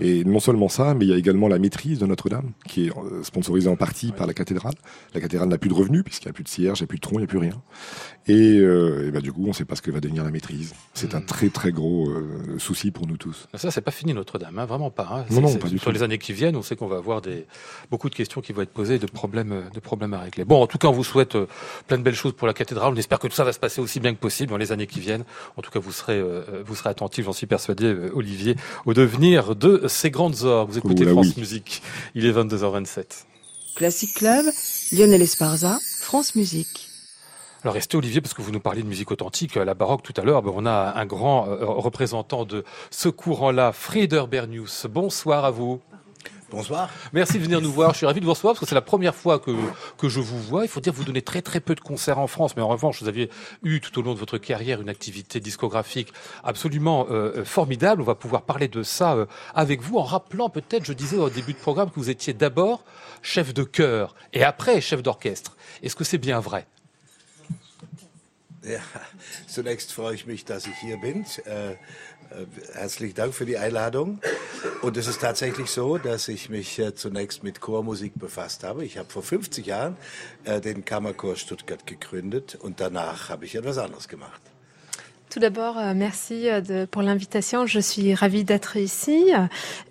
[0.00, 2.90] Et non seulement ça, mais il y a également la maîtrise de Notre-Dame, qui est
[2.90, 4.74] euh, sponsorisée en partie par la cathédrale.
[5.14, 6.88] La cathédrale n'a plus de revenus, puisqu'il n'y a plus de cierge, il n'y a
[6.88, 7.62] plus de tronc, il n'y a plus rien.
[8.28, 10.30] Et, euh, et bah, du coup, on ne sait pas ce que va devenir la
[10.30, 10.74] maîtrise.
[10.94, 11.26] C'est un Mm.
[11.26, 13.48] très très gros euh, souci pour nous tous.
[13.54, 15.08] Ça, c'est pas fini Notre-Dame, hein, vraiment pas.
[15.10, 15.24] hein.
[15.30, 15.90] Non, non, pas du Sur tout.
[15.92, 17.46] les années qui viennent, on sait qu'on va avoir des,
[17.90, 20.44] beaucoup de questions qui vont être posées, et de problèmes, euh, de problèmes à régler.
[20.44, 21.46] Bon, en tout cas, on vous souhaite euh,
[21.88, 22.92] plein de belles choses pour la cathédrale.
[22.92, 24.86] On espère que tout ça va se passer aussi bien que possible dans les années
[24.86, 25.24] qui viennent.
[25.56, 28.54] En tout cas, vous serez, euh, vous serez attentif, j'en suis persuadé, euh, Olivier,
[28.86, 30.70] au devenir de ces grandes orgues.
[30.70, 31.40] Vous écoutez Oh là France oui.
[31.40, 31.82] Musique.
[32.14, 33.24] Il est 22h27.
[33.74, 34.44] Classic Club,
[34.92, 36.88] Lionel Esparza, France Musique.
[37.62, 40.14] Alors restez Olivier parce que vous nous parliez de musique authentique à la baroque tout
[40.16, 40.42] à l'heure.
[40.44, 44.86] On a un grand euh, représentant de ce courant-là, Frieder Bernius.
[44.90, 45.80] Bonsoir à vous.
[46.50, 46.90] Bonsoir.
[47.12, 47.92] Merci de venir nous voir.
[47.92, 49.52] Je suis ravi de vous recevoir parce que c'est la première fois que,
[49.96, 50.64] que je vous vois.
[50.64, 52.68] Il faut dire que vous donnez très très peu de concerts en France, mais en
[52.68, 53.30] revanche, vous aviez
[53.62, 58.02] eu tout au long de votre carrière une activité discographique absolument euh, formidable.
[58.02, 61.30] On va pouvoir parler de ça euh, avec vous en rappelant peut-être, je disais au
[61.30, 62.82] début de programme, que vous étiez d'abord
[63.22, 65.56] chef de chœur et après chef d'orchestre.
[65.84, 66.66] Est-ce que c'est bien vrai?
[68.64, 68.80] Ja,
[69.48, 71.26] zunächst freue ich mich, dass ich hier bin.
[71.46, 71.76] Äh, äh,
[72.74, 74.20] herzlichen Dank für die Einladung.
[74.82, 78.84] Und es ist tatsächlich so, dass ich mich äh, zunächst mit Chormusik befasst habe.
[78.84, 79.96] Ich habe vor 50 Jahren
[80.44, 84.40] äh, den Kammerchor Stuttgart gegründet und danach habe ich etwas anderes gemacht.
[85.32, 87.66] Tout d'abord, euh, merci euh, de- pour l'invitation.
[87.66, 89.32] Je suis ravie d'être ici.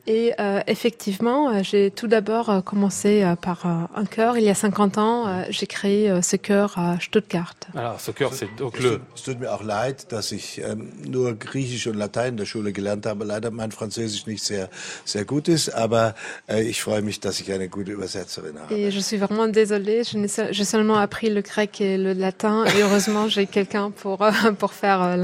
[0.06, 4.38] Et euh, effectivement, euh, j'ai tout d'abord commencé par un chœur.
[4.38, 7.54] Il y a 50 ans, j'ai créé ce chœur à Stuttgart.
[7.76, 9.00] Alors, ce chœur, c'est donc le.
[9.16, 12.72] es tut mir auch leid, dass ich ähm, nur Griechisch und Latein in der Schule
[12.72, 13.24] gelernt habe.
[13.26, 14.70] Leider mein Französisch nicht sehr,
[15.06, 16.14] sehr gut ist, aber
[16.50, 18.74] äh, ich freue mich, dass ich eine gute Übersetzerin habe.
[18.76, 20.04] Et je suis vraiment désolée.
[20.04, 22.66] Je n'ai se- J'ai seulement appris le grec et le latin.
[22.66, 24.20] Et heureusement, j'ai quelqu'un pour,
[24.60, 25.16] pour faire euh,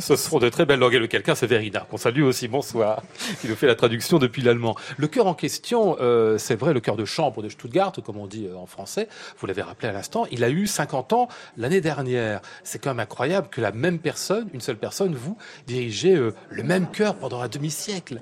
[0.00, 0.94] Ce seront de très belles langues.
[0.94, 2.48] Et le quelqu'un, c'est Verina, qu'on salue aussi.
[2.48, 3.02] Bonsoir.
[3.40, 4.76] Qui nous fait la traduction depuis l'allemand.
[4.96, 8.26] Le chœur en question, euh, c'est vrai, le chœur de chambre de Stuttgart, comme on
[8.26, 9.08] dit euh, en français.
[9.38, 10.26] Vous l'avez rappelé à l'instant.
[10.30, 12.40] Il a eu 50 ans l'année dernière.
[12.62, 15.36] C'est quand même incroyable que la même personne, une seule personne, vous
[15.66, 18.20] dirigez euh, le même chœur pendant un demi-siècle.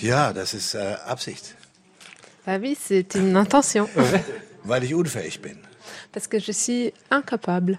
[0.00, 1.54] Ja, das ist äh, Absicht,
[2.46, 3.88] Bah oui, c'est une intention.
[4.64, 5.56] weil ich unfähig bin.
[6.12, 7.78] Parce que je suis incapable.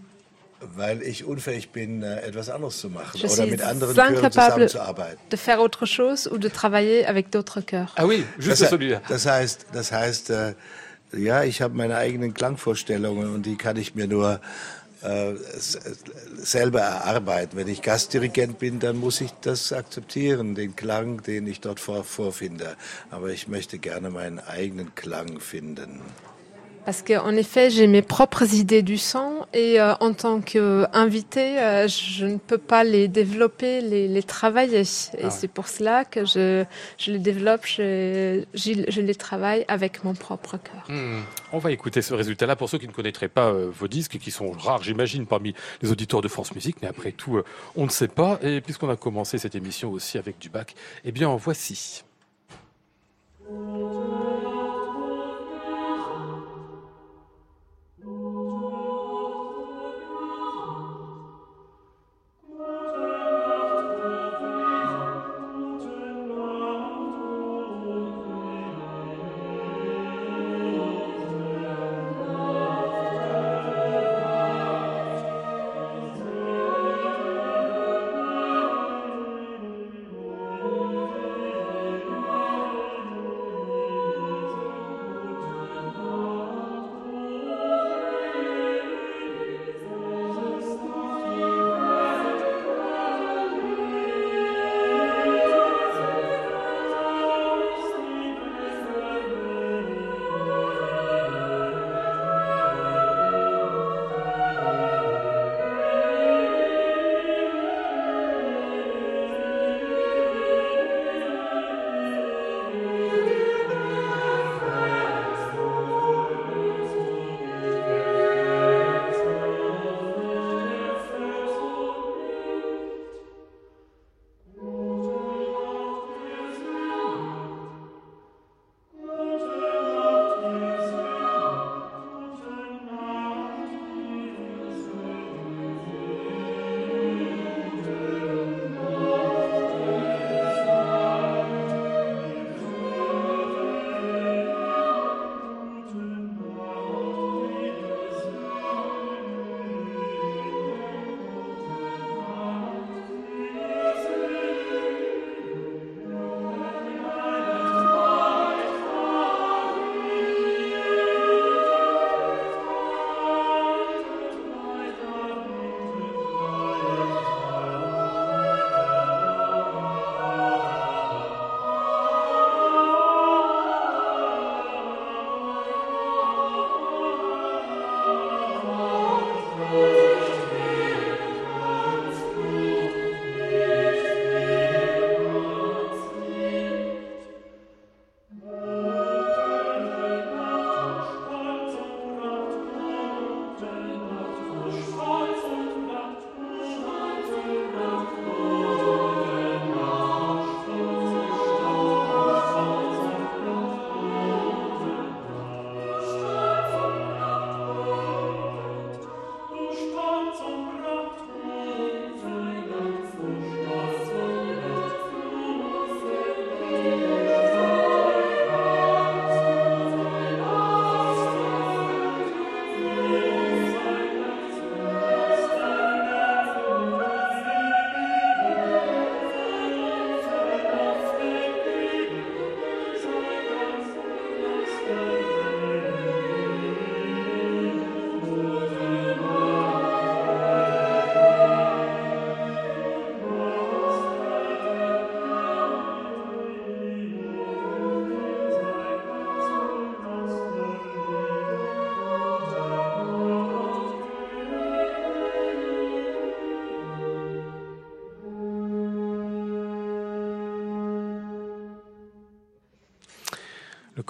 [0.75, 5.17] Weil ich unfähig bin, äh, etwas anderes zu machen Je oder mit anderen Chören zusammenzuarbeiten.
[5.29, 7.91] de faire autre chose ou de travailler avec d'autres chœurs.
[7.95, 9.01] Ah oui, juste Das, celui-là.
[9.09, 10.53] das heißt, das heißt äh,
[11.15, 14.39] ja, ich habe meine eigenen Klangvorstellungen und die kann ich mir nur
[15.03, 15.33] äh,
[16.37, 17.57] selber erarbeiten.
[17.57, 22.03] Wenn ich Gastdirigent bin, dann muss ich das akzeptieren, den Klang, den ich dort vor,
[22.03, 22.75] vorfinde.
[23.11, 26.01] Aber ich möchte gerne meinen eigenen Klang finden.
[26.85, 31.87] Parce qu'en effet, j'ai mes propres idées du son et euh, en tant qu'invité, euh,
[31.87, 34.81] je ne peux pas les développer, les, les travailler.
[34.81, 34.85] Et
[35.21, 35.29] Ah ouais.
[35.29, 36.65] c'est pour cela que je,
[36.97, 40.83] je les développe, je, je, je les travaille avec mon propre cœur.
[40.89, 41.21] Hmm.
[41.53, 44.31] On va écouter ce résultat-là pour ceux qui ne connaîtraient pas euh, vos disques qui
[44.31, 46.77] sont rares, j'imagine, parmi les auditeurs de France Musique.
[46.81, 47.45] Mais après tout, euh,
[47.77, 48.39] on ne sait pas.
[48.41, 52.03] Et puisqu'on a commencé cette émission aussi avec du bac, eh bien, en voici.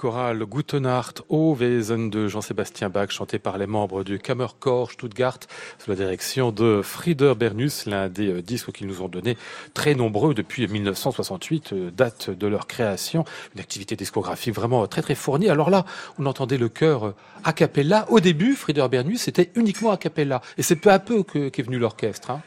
[0.08, 5.38] Choral Gutenacht au Wesen de Jean-Sébastien Bach, chanté par les membres du Kammerchor Stuttgart,
[5.78, 9.38] sous la direction de Frieder Bernus, l'un des euh, disques qu'ils nous ont donné
[9.72, 13.24] très nombreux depuis 1968, euh, date de leur création.
[13.54, 15.48] Une activité discographique vraiment très très fournie.
[15.48, 15.86] Alors là,
[16.18, 18.04] on entendait le chœur euh, a cappella.
[18.10, 20.42] Au début, Frieder Bernus, c'était uniquement a cappella.
[20.58, 22.30] Et c'est peu à peu que- qu'est venu l'orchestre.
[22.30, 22.42] hein.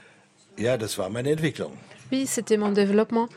[0.60, 1.72] Ja, das war meine Entwicklung.
[2.12, 3.28] Oui, c'était mon développement.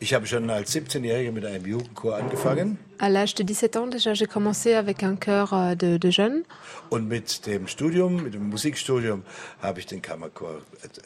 [0.00, 4.12] Ich habe schon als 17-Jähriger mit einem Jugendchor angefangen À l'âge de 17 ans, déjà,
[4.12, 6.42] j'ai commencé avec un chœur euh, de, de jeunes.
[6.90, 9.22] und mit dem Studium, mit dem Musikstudium,
[9.62, 10.60] habe ich den Kammerchor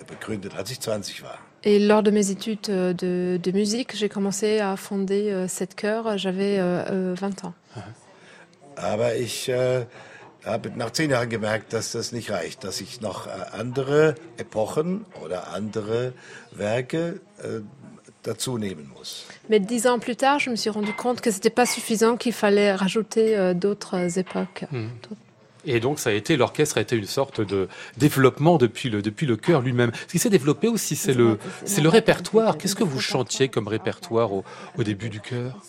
[0.09, 1.39] begründet, als ich 20 war.
[1.63, 5.77] Et lors de mes études euh, de, de musique, j'ai commencé à fonder euh, cette
[5.77, 6.19] chœur.
[6.19, 7.55] J'avais euh, euh, 20 ans.
[8.77, 9.87] Aber ich äh,
[10.45, 15.07] habe nach zehn Jahren gemerkt, dass das nicht reicht, dass ich noch äh, andere Epochen
[15.25, 16.13] oder andere
[16.51, 17.61] Werke äh,
[18.25, 19.27] dazu nehmen muss.
[19.51, 22.33] Mais dix ans plus tard, je me suis rendu compte que c'était pas suffisant, qu'il
[22.33, 24.65] fallait rajouter euh, d'autres époques.
[25.67, 29.27] Et donc, ça a été, l'orchestre a été une sorte de développement depuis le, depuis
[29.27, 29.93] le chœur lui-même.
[30.09, 32.59] Ce qui s'est développé aussi, c'est le, c'est le répertoire.
[32.59, 34.45] Qu'est-ce que vous chantiez comme répertoire au,
[34.77, 35.63] au début du chœur?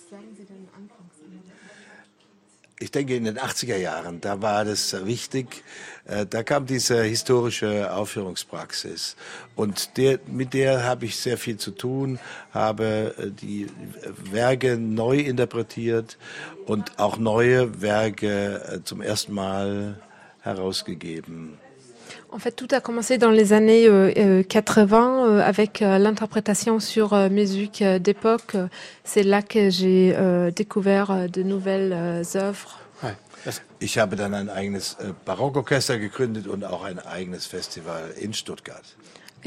[2.77, 5.63] Ich denke, in den 80er Jahren, da war das wichtig,
[6.03, 9.15] äh, da kam diese historische Aufführungspraxis.
[9.55, 12.19] Und der, mit der habe ich sehr viel zu tun,
[12.51, 13.67] habe äh, die
[14.29, 16.17] Werke neu interpretiert
[16.65, 20.01] und auch neue Werke äh, zum ersten Mal
[20.41, 21.57] herausgegeben.
[22.35, 26.81] En fait, tout a commencé dans les années euh, euh, 80 euh, avec euh, l'interprétation
[26.81, 28.55] sur euh, musique euh, d'époque.
[28.55, 28.67] Euh,
[29.05, 32.81] C'est là que j'ai euh, découvert euh, de nouvelles euh, œuvres.
[33.79, 38.83] Ich habe dann ein eigenes äh, Barockorchester gegründet und auch ein eigenes Festival in Stuttgart.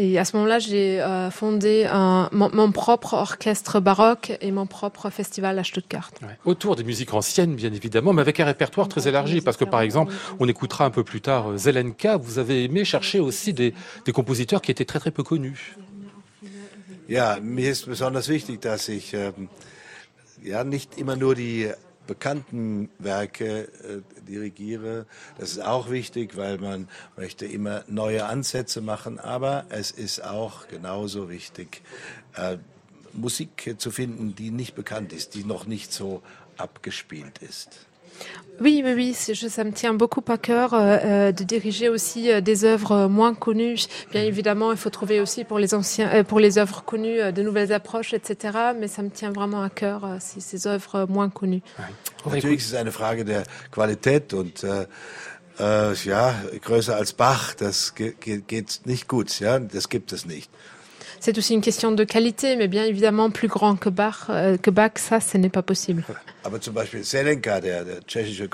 [0.00, 4.66] Et à ce moment-là, j'ai euh, fondé un- mon, mon propre orchestre baroque et mon
[4.66, 6.10] propre festival à Stuttgart.
[6.22, 6.28] Ouais.
[6.44, 9.40] Autour des musiques anciennes, bien évidemment, mais avec un répertoire très élargi.
[9.40, 12.16] Parce que, par exemple, on écoutera un peu plus tard euh, Zelenka.
[12.16, 13.74] Vous avez aimé chercher aussi des,
[14.04, 15.76] des compositeurs qui étaient très très peu connus.
[17.08, 19.48] Ja, mir ist besonders wichtig, dass ich ähm,
[20.44, 21.66] ja nicht immer nur die
[22.08, 25.06] bekannten Werke äh, dirigiere.
[25.38, 29.20] Das ist auch wichtig, weil man möchte immer neue Ansätze machen.
[29.20, 31.82] Aber es ist auch genauso wichtig,
[32.34, 32.56] äh,
[33.12, 36.22] Musik zu finden, die nicht bekannt ist, die noch nicht so
[36.56, 37.86] abgespielt ist.
[38.60, 42.40] Oui, oui, oui, ça me tient beaucoup à cœur euh, euh, de diriger aussi euh,
[42.40, 43.86] des œuvres moins connues.
[44.10, 47.30] Bien évidemment, il faut trouver aussi pour les anciens, euh, pour les œuvres connues, euh,
[47.30, 48.58] de nouvelles approches, etc.
[48.78, 51.62] Mais ça me tient vraiment à cœur euh, ces, ces œuvres moins connues.
[52.24, 54.86] On va Natürlich ist es eine Frage der Qualität und äh,
[55.60, 60.26] äh, ja, größer als Bach, das ge ge geht nicht gut, ja, das gibt es
[60.26, 60.50] nicht.
[61.20, 64.56] C'est aussi une question de qualité, mais bien évidemment, plus grand que Bach, euh,
[64.96, 66.04] ça, ce n'est pas possible.
[66.44, 68.48] Aber zum Beispiel Selenka, der, der tschechische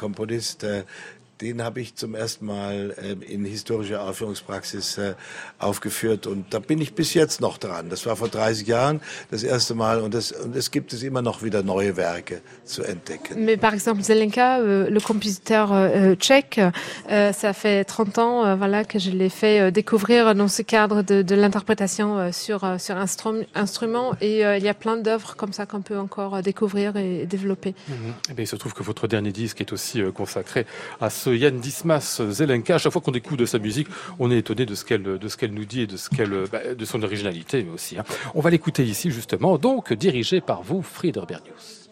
[1.41, 5.15] den habe ich zum ersten Mal ähm, in historischer Aufführungspraxis äh,
[5.59, 7.89] aufgeführt und da bin ich bis jetzt noch dran.
[7.91, 11.23] Das war vor 30 Jahren das erste Mal und, das, und es gibt es immer
[11.23, 13.45] noch wieder neue Werke zu entdecken.
[13.45, 16.61] Mais par exemple, Zelenka, euh, le compositeur euh, tchèque,
[17.11, 20.63] euh, ça fait 30 ans euh, voilà, que je l'ai fait euh, découvrir dans ce
[20.63, 24.15] cadre de, de l'interprétation euh, sur, euh, sur instrum- instrument.
[24.21, 27.75] Et euh, il y a plein d'œuvres comme ça qu'on peut encore découvrir et développer.
[27.89, 27.95] Mhm.
[28.31, 30.67] Eh bien, il se trouve que votre dernier disque est aussi euh, consacré
[31.01, 32.77] à ce Yann Dismas Zelenka.
[32.77, 35.65] À chaque fois qu'on écoute de sa musique, on est étonné de ce qu'elle nous
[35.65, 37.99] dit et de ce qu'elle bah, de son originalité aussi.
[37.99, 38.05] hein.
[38.35, 41.91] On va l'écouter ici justement, donc dirigé par vous, Frieder Bernius.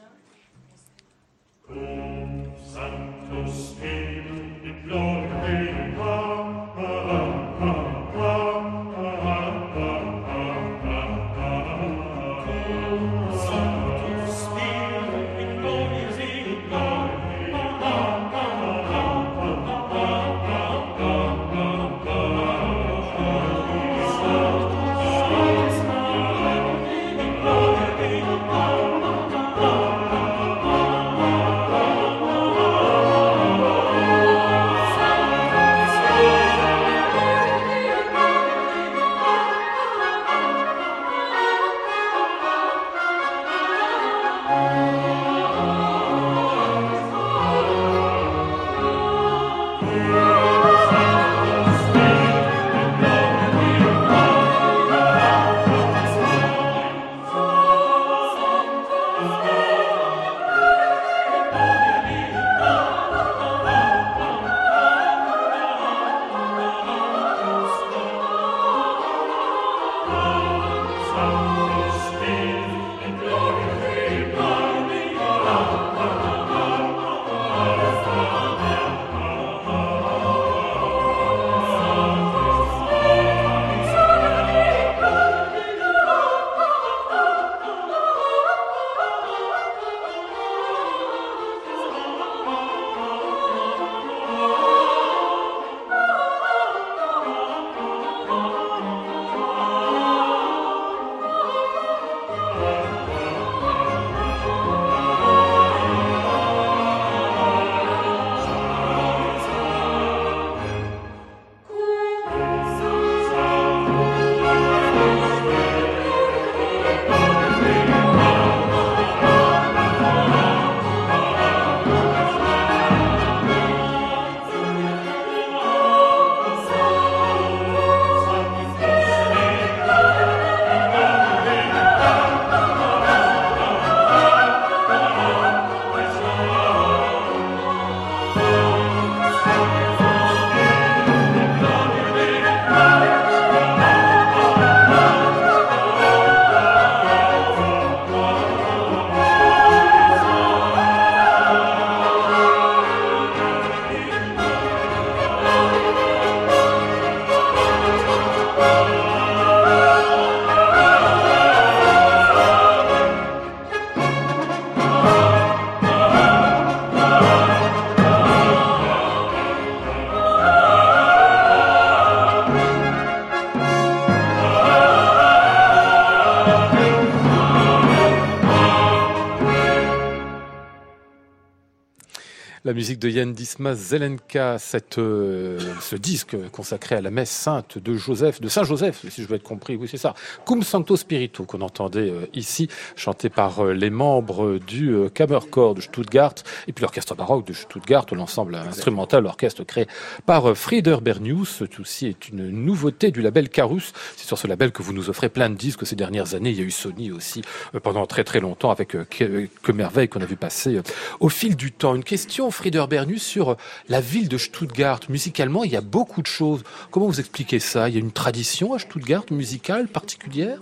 [182.73, 187.77] La musique de Yann Dismas Zelenka, cette, euh, ce disque consacré à la messe sainte
[187.77, 190.15] de Joseph, de Saint Joseph, si je veux être compris, oui c'est ça.
[190.47, 195.83] Cum Santo Spiritu qu'on entendait euh, ici, chanté par euh, les membres du Kammerchor de
[195.83, 196.33] Stuttgart
[196.67, 199.87] et puis l'orchestre baroque de Stuttgart, l'ensemble instrumental, l'orchestre créé
[200.25, 201.65] par Frieder Bernius.
[201.71, 203.93] Tout aussi est une nouveauté du label Carus.
[204.17, 206.53] C'est sur ce label que vous nous offrez plein de disques ces dernières années.
[206.53, 207.43] Il y a eu Sony aussi
[207.83, 210.81] pendant très très longtemps avec que, que merveille qu'on a vu passer
[211.21, 211.95] au fil du temps.
[211.95, 213.57] Une question Frieder Bernus sur
[213.89, 215.01] la ville de Stuttgart.
[215.09, 216.63] Musicalement, il y a beaucoup de choses.
[216.93, 217.89] Comment vous expliquez ça?
[217.89, 220.61] Il y a une tradition à Stuttgart musicale particulière?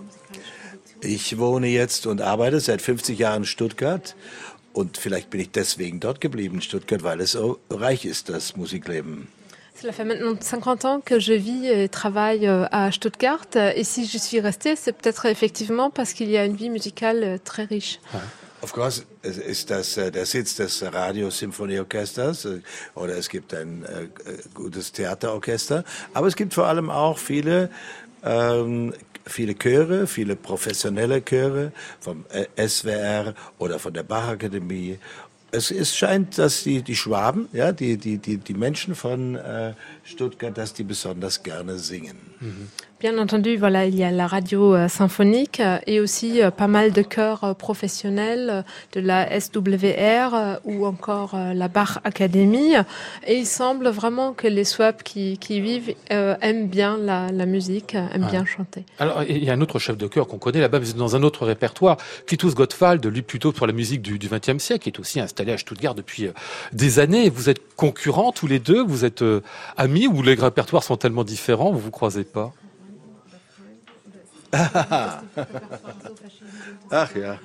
[1.03, 4.17] Ich wohne jetzt und arbeite seit 50 Jahren in Stuttgart.
[4.73, 8.57] Und vielleicht bin ich deswegen dort geblieben in Stuttgart, weil es so reich ist, das
[8.57, 9.29] Musikleben.
[9.79, 13.45] Cela fait maintenant 50 ans que je vis et travaille euh, à Stuttgart.
[13.77, 17.23] Et si je suis restée, c'est peut-être effectivement parce qu'il y a une vie musicale
[17.23, 18.01] euh, très riche.
[18.15, 18.21] Ouais.
[18.63, 22.61] Of course ist das äh, der Sitz des Radiosymphonieorchesters äh,
[22.95, 24.09] oder es gibt ein äh,
[24.53, 27.71] gutes Theaterorchester, aber es gibt vor allem auch viele
[28.23, 28.93] ähm,
[29.27, 32.25] viele Chöre, viele professionelle Chöre vom
[32.57, 34.99] SWR oder von der Bachakademie.
[35.53, 39.75] Es, es scheint, dass die, die Schwaben, ja, die, die, die, die Menschen von äh,
[40.05, 42.19] Stuttgart, dass die besonders gerne singen.
[42.41, 42.69] Mhm.
[43.01, 46.67] Bien entendu, voilà, il y a la radio euh, symphonique euh, et aussi euh, pas
[46.67, 52.75] mal de chœurs professionnels de la SWR ou encore la Bach Academy.
[53.27, 57.95] Et il semble vraiment que les SWAP qui, qui vivent aiment bien la, la musique,
[57.95, 58.85] aiment bien chanter.
[58.99, 61.23] Alors, il y a un autre chef de chœur qu'on connaît là-bas, mais dans un
[61.23, 61.97] autre répertoire,
[62.27, 65.59] Titus Gottwald, lui plutôt pour la musique du XXe siècle, qui est aussi installé à
[65.59, 66.29] Stuttgart depuis
[66.75, 67.31] des années.
[67.31, 69.25] Vous êtes concurrents tous les deux, vous êtes
[69.79, 72.53] amis ou les répertoires sont tellement différents, vous vous croisez pas?
[76.91, 77.39] Ach ja,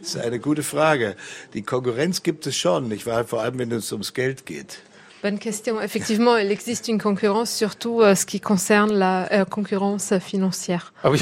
[0.00, 1.16] das ist eine gute Frage.
[1.52, 3.24] Die Konkurrenz gibt es schon, nicht wahr?
[3.24, 4.78] Vor allem, wenn es ums Geld geht.
[5.22, 5.78] Bonne question.
[5.80, 10.92] Effectivement, il existe une concurrence, surtout euh, ce qui concerne la euh, concurrence financière.
[11.04, 11.20] Ah oui.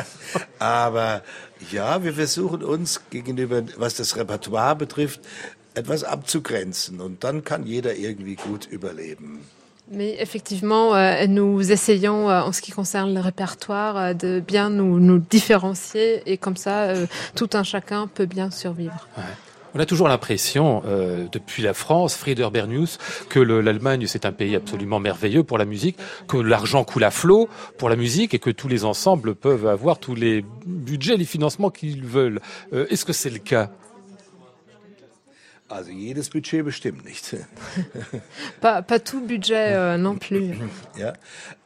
[0.60, 1.22] Aber
[1.72, 5.22] ja, wir versuchen uns gegenüber, was das Repertoire betrifft,
[5.74, 7.00] etwas abzugrenzen.
[7.00, 9.40] Und dann kann jeder irgendwie gut überleben.
[9.94, 14.70] Mais effectivement, euh, nous essayons, euh, en ce qui concerne le répertoire, euh, de bien
[14.70, 16.94] nous, différencier et comme ça,
[17.36, 19.08] tout un chacun peut bien survivre.
[19.74, 20.82] On a toujours l'impression,
[21.32, 25.96] depuis la France, Frieder Bernius, que l'Allemagne c'est un pays absolument merveilleux pour la musique,
[26.28, 29.98] que l'argent coule à flot pour la musique et que tous les ensembles peuvent avoir
[29.98, 32.40] tous les budgets, les financements qu'ils veulent.
[32.72, 33.70] Est-ce que c'est le cas?
[35.72, 37.34] Also jedes Budget bestimmt nicht.
[38.60, 40.54] pas, pas tout budget euh, non plus.
[40.98, 41.14] Ja,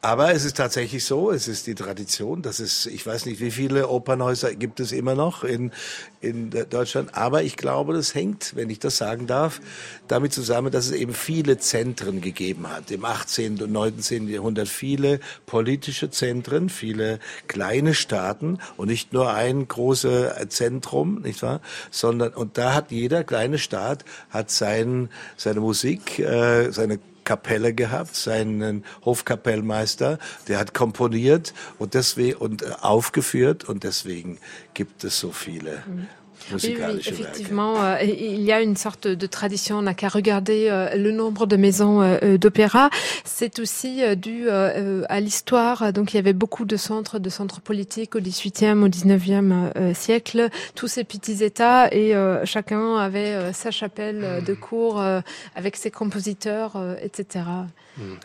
[0.06, 3.50] aber es ist tatsächlich so, es ist die Tradition, dass es, ich weiß nicht, wie
[3.50, 5.72] viele Opernhäuser gibt es immer noch in,
[6.20, 9.60] in Deutschland, aber ich glaube, das hängt, wenn ich das sagen darf,
[10.06, 12.92] damit zusammen, dass es eben viele Zentren gegeben hat.
[12.92, 13.60] Im 18.
[13.60, 14.28] und 19.
[14.28, 21.60] Jahrhundert viele politische Zentren, viele kleine Staaten und nicht nur ein großes Zentrum, nicht wahr?
[21.90, 28.16] Sondern, und da hat jeder kleine Staat hat sein, seine Musik, äh, seine Kapelle gehabt,
[28.16, 30.18] seinen Hofkapellmeister,
[30.48, 34.38] der hat komponiert und deswegen und äh, aufgeführt und deswegen
[34.72, 35.82] gibt es so viele.
[35.86, 36.06] Mhm.
[36.52, 39.78] Oui, oui, effectivement, euh, il y a une sorte de tradition.
[39.78, 42.90] On n'a qu'à regarder euh, le nombre de maisons euh, d'opéra.
[43.24, 45.92] C'est aussi dû à l'histoire.
[45.92, 49.54] Donc, il y avait beaucoup de centres, de centres politiques au XVIIIe, au XIXe
[49.94, 50.48] siècle.
[50.74, 55.02] Tous ces petits États et chacun avait sa chapelle de cour
[55.54, 57.44] avec ses compositeurs, etc.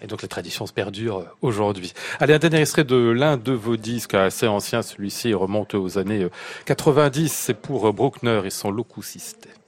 [0.01, 1.93] Et donc, les traditions se perdurent aujourd'hui.
[2.19, 4.81] Allez, un dernier extrait de l'un de vos disques assez ancien.
[4.81, 6.27] Celui-ci remonte aux années
[6.65, 7.31] 90.
[7.31, 9.60] C'est pour Bruckner et son Locusiste.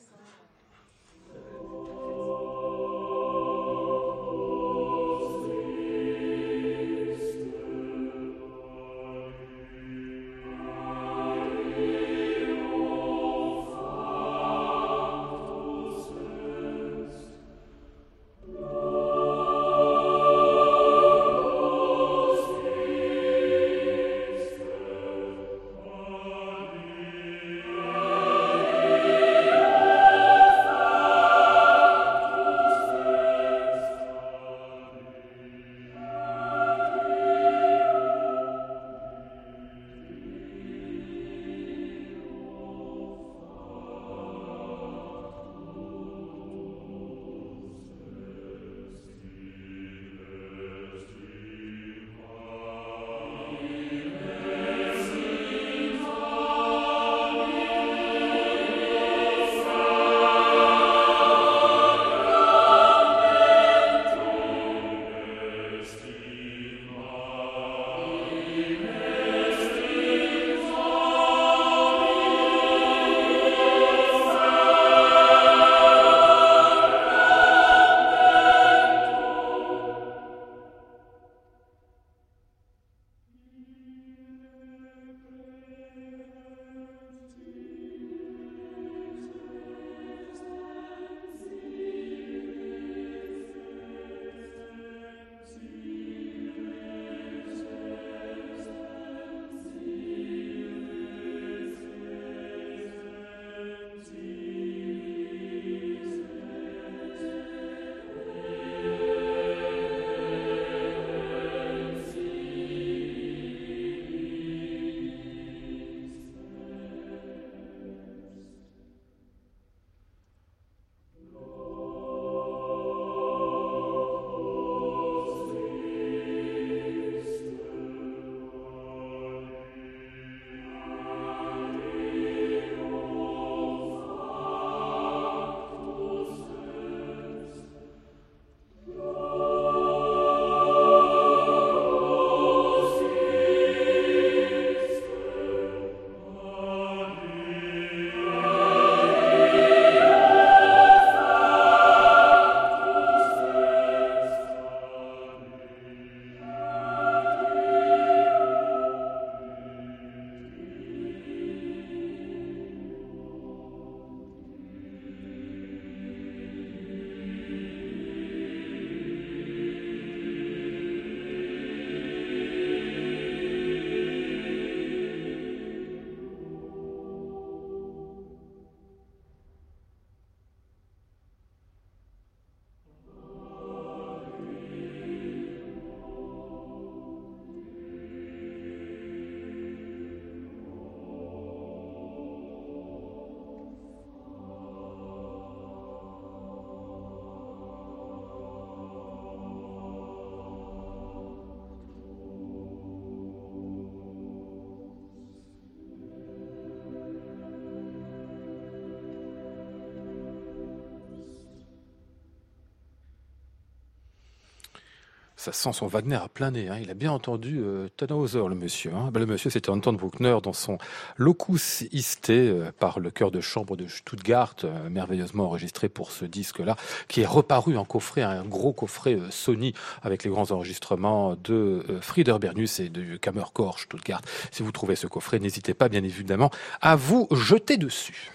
[215.44, 216.70] Ça sent son Wagner à plein nez.
[216.70, 216.78] Hein.
[216.82, 218.94] Il a bien entendu euh, Tannhauser, le monsieur.
[218.96, 219.10] Hein.
[219.12, 220.78] Ben, le monsieur, c'était Anton Bruckner dans son
[221.18, 226.24] Locus Iste euh, par le chœur de chambre de Stuttgart, euh, merveilleusement enregistré pour ce
[226.24, 226.78] disque-là,
[227.10, 231.84] qui est reparu en coffret, un gros coffret euh, Sony avec les grands enregistrements de
[232.00, 234.22] Frieder Bernus et de Kammerchor Stuttgart.
[234.50, 238.32] Si vous trouvez ce coffret, n'hésitez pas, bien évidemment, à vous jeter dessus.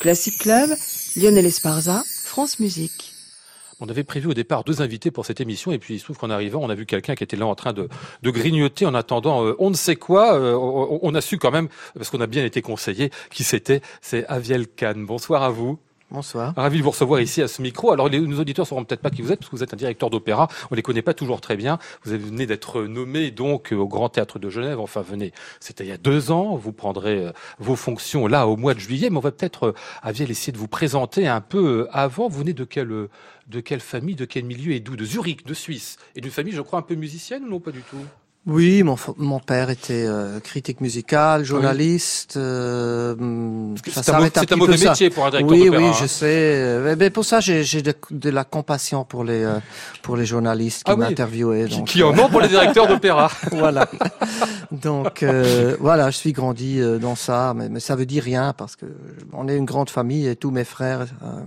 [0.00, 0.68] Classic Club,
[1.16, 3.11] Lionel Esparza, France Musique.
[3.84, 6.16] On avait prévu au départ deux invités pour cette émission et puis il se trouve
[6.16, 7.88] qu'en arrivant, on a vu quelqu'un qui était là en train de,
[8.22, 10.34] de grignoter en attendant euh, on ne sait quoi.
[10.34, 13.82] Euh, on, on a su quand même, parce qu'on a bien été conseillé, qui c'était.
[14.00, 15.04] C'est Aviel Kahn.
[15.04, 15.80] Bonsoir à vous.
[16.12, 16.52] Bonsoir.
[16.56, 17.90] Ravi de vous recevoir ici à ce micro.
[17.90, 19.72] Alors, les, nos auditeurs ne sauront peut-être pas qui vous êtes, parce que vous êtes
[19.72, 20.46] un directeur d'opéra.
[20.70, 21.78] On les connaît pas toujours très bien.
[22.04, 24.78] Vous venez d'être nommé donc au Grand Théâtre de Genève.
[24.78, 25.32] Enfin, venez.
[25.58, 26.54] C'était il y a deux ans.
[26.54, 29.08] Vous prendrez euh, vos fonctions là au mois de juillet.
[29.08, 32.28] Mais on va peut-être, euh, Aviel, essayer de vous présenter un peu euh, avant.
[32.28, 33.08] Vous venez de quelle,
[33.52, 34.96] de quelle famille, de quel milieu et d'où?
[34.96, 35.98] De Zurich, de Suisse.
[36.16, 37.60] Et d'une famille, je crois, un peu musicienne ou non?
[37.60, 38.04] Pas du tout.
[38.44, 42.36] Oui, mon, père était euh, critique musical, journaliste.
[42.36, 43.14] euh,
[43.86, 44.90] C'est un, un un mauvais ça.
[44.90, 45.82] métier pour un directeur Oui, d'opéra.
[45.84, 45.96] oui, hein.
[46.00, 46.26] je sais.
[46.26, 49.60] Euh, Mais, mais pour ça, j'ai de, de la compassion pour les euh,
[50.02, 51.68] pour les journalistes qui Ah m'interviewaient.
[51.86, 53.30] Qui, en ont pour les directeurs d'opéra.
[53.52, 53.88] voilà.
[54.72, 55.24] Donc
[55.78, 58.86] voilà, je suis grandi dans ça, mais, mais ça veut dire rien parce que
[59.32, 61.06] on est une grande famille et tous mes frères,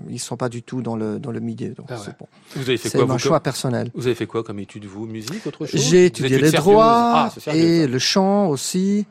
[0.09, 1.73] ils sont pas du tout dans le dans le milieu.
[1.73, 1.99] Donc Ah ouais.
[2.05, 2.27] c'est bon.
[2.55, 3.91] Vous avez fait C'est quoi vous, choix personnel.
[3.95, 5.77] Vous avez fait quoi comme étude, vous Musique, autre chose?
[5.81, 9.05] J'ai étudié les sérieuse Ah, et le chant aussi.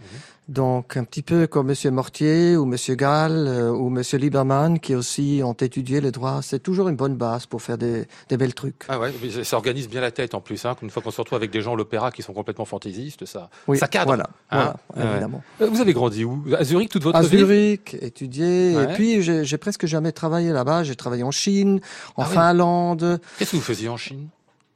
[0.46, 4.94] Donc un petit peu comme Monsieur Mortier ou Monsieur Gall euh, ou Monsieur Lieberman qui
[4.94, 6.40] aussi ont étudié les droits.
[6.42, 8.82] C'est toujours une bonne base pour faire des, des belles trucs.
[8.88, 10.62] Ah ouais, mais ça- organise bien la tête en plus.
[10.66, 13.24] Hein, qu'une fois qu'on se retrouve avec des gens à l'opéra qui sont complètement fantaisistes,
[13.24, 14.04] ça, Oui, ça cadre.
[14.08, 15.42] Voilà, Hein voilà, évidemment.
[15.62, 16.44] Euh, Vous avez grandi où?
[16.58, 17.38] À Zurich toute votre À vie?
[17.38, 18.76] Zurich, étudié.
[18.76, 18.84] Ouais.
[18.84, 20.82] Et puis j'ai presque jamais travaillé là-bas.
[20.84, 21.80] J'ai travaillé en Chine,
[22.16, 22.26] en Ah.
[22.26, 23.18] Finlande.
[23.38, 24.28] Qu'est-ce que vous faisiez en Chine?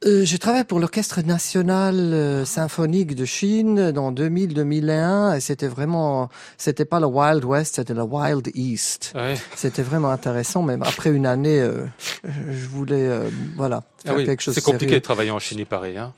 [0.05, 6.29] Euh, j'ai travaillé pour l'Orchestre national euh, symphonique de Chine dans 2000-2001 et c'était vraiment,
[6.57, 9.11] c'était pas le Wild West, c'était le Wild East.
[9.15, 9.33] ouais.
[9.57, 11.83] C'était vraiment intéressant, même après une année, euh,
[12.23, 15.59] je voulais, euh, voilà, faire Ah oui, quelque chose C'est compliqué de travailler en Chine,
[15.59, 15.97] il paraît.
[15.97, 16.13] Hein.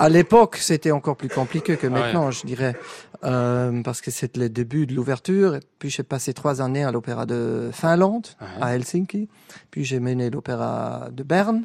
[0.00, 2.00] À l'époque, c'était encore plus compliqué que Ah ouais.
[2.00, 2.74] maintenant, je dirais,
[3.22, 5.54] euh, parce que c'était le début de l'ouverture.
[5.54, 8.46] Et Puis j'ai passé trois années à l'Opéra de Finlande, Ouais.
[8.60, 9.28] à Helsinki.
[9.70, 11.64] Puis j'ai mené l'Opéra de Berne.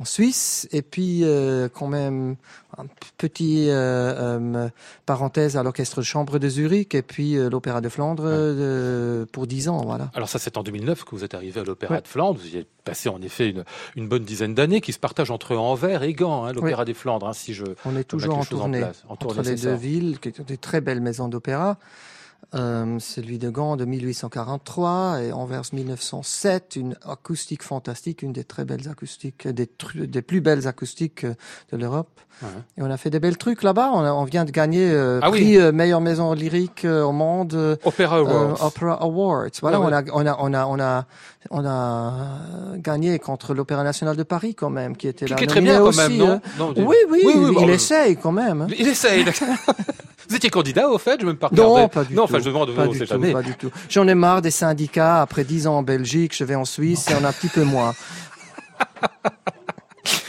[0.00, 2.36] En Suisse, et puis euh, quand même
[2.76, 2.84] un
[3.16, 4.68] petit euh, euh,
[5.06, 9.82] parenthèse à l'orchestre de chambre de Zurich, et puis l'opéra de Flandre pour dix ans,
[9.84, 10.10] voilà.
[10.14, 12.00] Alors ça, c'est en 2009 que vous êtes arrivé à l'Opéra Ouais.
[12.00, 12.38] de Flandre.
[12.40, 13.64] Vous y êtes passé en effet une,
[13.96, 17.26] une bonne dizaine d'années qui se partagent entre Anvers et Gand, hein, l'Opéra des Flandres.
[17.26, 19.04] Hein, si je On est toujours en tournée place.
[19.08, 21.76] En tournée, entre les deux villes, qui sont des très belles maisons d'opéra.
[22.54, 28.64] Euh, celui de Gand de 1843 et Anvers 1907, une acoustique fantastique, une des très
[28.64, 31.34] belles acoustiques, des, plus belles acoustiques euh,
[31.72, 32.08] de l'Europe.
[32.40, 32.48] Ouais.
[32.78, 33.90] Et on a fait des belles trucs là-bas.
[33.92, 35.40] On, vient de gagner euh, Ah oui.
[35.40, 37.78] prix euh, meilleure maison lyrique au monde.
[37.84, 38.64] Awards.
[38.64, 39.50] Opera Awards.
[39.60, 40.10] Voilà, Ah ouais.
[40.14, 41.06] on, a, on a on a
[41.50, 42.12] on a
[42.76, 45.36] gagné contre l'Opéra national de Paris quand même, qui était qui, là.
[45.36, 48.16] qui est très bien quand aussi, même, non, non Oui, oui, oui, il bah, essaye
[48.16, 48.66] quand même.
[48.78, 49.24] Il essaye.
[50.28, 52.27] vous étiez candidat au fait Je ne même pas Non, pas du non, tout.
[52.28, 53.70] Enfin, je demande, Pas du tout, pas du tout.
[53.88, 55.22] J'en ai marre des syndicats.
[55.22, 57.64] Après dix ans en Belgique, je vais en Suisse et on a un petit peu
[57.64, 57.94] moins.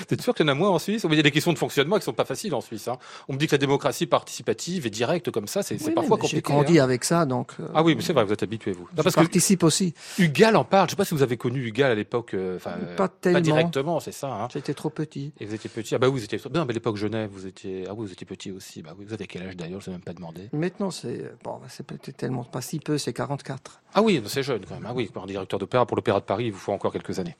[0.09, 1.05] T'es sûr qu'il y en a moins en Suisse?
[1.07, 2.87] Il y a des questions de fonctionnement qui sont pas faciles en Suisse.
[2.87, 2.97] Hein.
[3.27, 6.27] On me dit que la démocratie participative et directe comme ça, c'est Oui, parfois mais
[6.27, 6.41] J'ai compliqué.
[6.41, 6.83] grandi hein.
[6.83, 7.51] avec ça, donc.
[7.59, 8.83] euh, Ah oui, mais c'est vrai, vous êtes habitué vous.
[8.85, 9.93] Non, je parce que participe aussi.
[10.17, 10.87] Hugal en parle.
[10.87, 12.33] Je sais pas si vous avez connu Hugal à l'époque.
[12.33, 13.09] euh, Enfin, euh, Pas
[13.41, 14.33] directement, c'est ça.
[14.33, 14.47] Hein.
[14.51, 15.31] J'étais trop petit.
[15.39, 15.93] Et vous étiez petit.
[15.93, 16.39] Ah bah oui, vous étiez.
[16.53, 17.85] Non, mais à l'époque Genève, vous étiez.
[17.87, 18.81] Ah oui, vous étiez petit aussi.
[18.81, 19.81] Bah oui, vous avez quel âge d'ailleurs?
[19.81, 20.49] Je ne même pas demandé.
[20.53, 23.81] Maintenant, c'est bon, c'est peut-être tellement pas si peu, c'est 44.
[23.93, 24.85] Ah oui, c'est jeune quand même.
[24.87, 27.19] Ah oui, pour un directeur d'opéra pour l'Opéra de Paris, il vous faut encore quelques
[27.19, 27.35] années.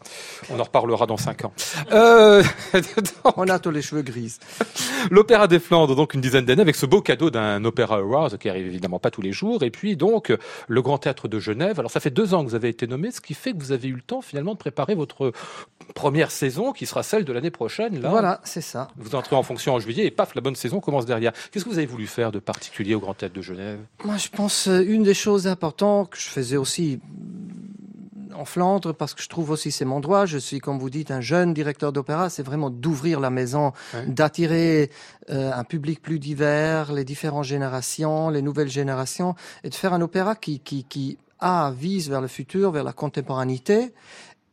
[0.49, 1.53] On en reparlera dans cinq ans.
[1.91, 2.43] Euh,
[2.73, 4.39] donc, On a tous les cheveux grises.
[5.11, 8.49] L'Opéra des Flandres, donc une dizaine d'années, avec ce beau cadeau d'un Opéra Awards qui
[8.49, 10.33] arrive évidemment pas tous les jours, et puis donc
[10.67, 11.79] le Grand Théâtre de Genève.
[11.79, 13.71] Alors ça fait deux ans que vous avez été nommé, ce qui fait que vous
[13.71, 15.31] avez eu le temps finalement de préparer votre
[15.95, 18.01] première saison, qui sera celle de l'année prochaine.
[18.01, 18.89] Là, Voilà, c'est ça.
[18.97, 21.31] vous entrez en fonction en juillet, et paf, la bonne saison commence derrière.
[21.51, 23.79] Qu'est-ce que vous avez voulu faire de particulier au Grand Théâtre de Genève?
[24.03, 26.99] Moi, je pense euh, une des choses importantes que je faisais aussi
[28.39, 30.25] en Flandre, parce que je trouve aussi c'est mon droit.
[30.25, 32.29] Je suis, comme vous dites, un jeune directeur d'opéra.
[32.29, 34.05] C'est vraiment d'ouvrir la maison, Ouais.
[34.07, 34.89] d'attirer
[35.29, 40.01] euh, un public plus divers, les différentes générations, les nouvelles générations, et de faire un
[40.01, 43.93] opéra qui, qui, qui a vise vers le futur, vers la contemporanité.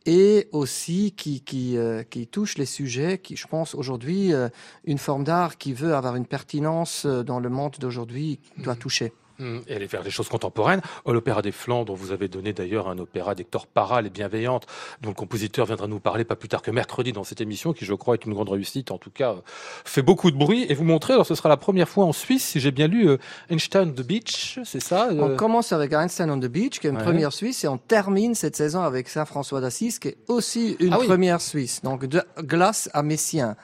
[0.05, 4.47] Et aussi qui, qui, euh, qui touche les sujets qui, je pense, aujourd'hui, euh,
[4.85, 9.11] une forme d'art qui veut avoir une pertinence dans le monde d'aujourd'hui doit toucher.
[9.39, 10.81] Hum, et aller vers les choses contemporaines.
[11.05, 14.65] Oh, L'Opéra des Flandres, vous avez donné d'ailleurs un opéra d'Hector Parra, Les Bienveillantes,
[15.01, 17.85] dont le compositeur viendra nous parler pas plus tard que mercredi dans cette émission, qui
[17.85, 19.41] je crois est une grande réussite, en tout cas euh,
[19.85, 20.65] fait beaucoup de bruit.
[20.69, 23.07] Et vous montrer, alors ce sera la première fois en Suisse, si j'ai bien lu,
[23.09, 23.17] euh,
[23.51, 25.21] Einstein the Beach, c'est ça euh?
[25.21, 27.03] On commence avec Einstein on the Beach, qui est une Ouais.
[27.03, 30.99] première suisse, et on termine cette saison avec Saint-François d'Assise, qui est aussi une Ah
[30.99, 31.05] oui.
[31.05, 31.81] première suisse.
[31.83, 33.55] Donc de glace à Messien.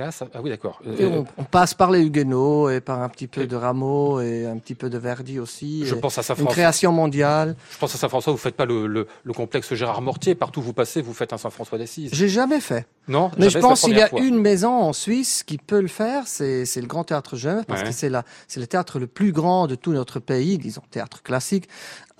[0.00, 0.80] Ah oui, d'accord.
[0.86, 4.46] Euh, on, on passe par les Huguenots et par un petit peu de Rameau et
[4.46, 5.86] un petit peu de Verdi aussi.
[5.86, 6.52] je pense à une Saint-François.
[6.52, 7.56] création mondiale.
[7.70, 10.34] Je pense à Saint-François, vous faites pas le, le, le complexe Gérard Mortier.
[10.34, 12.10] Partout où vous passez, vous faites un Saint-François d'Assise.
[12.12, 12.86] J'ai jamais fait.
[13.08, 14.20] Non Mais je pense qu'il y a fois.
[14.20, 17.88] une maison en Suisse qui peut le faire, c'est le Grand Théâtre Genève, parce Ouais.
[17.88, 21.68] que c'est le théâtre le plus grand de tout notre pays, disons théâtre classique.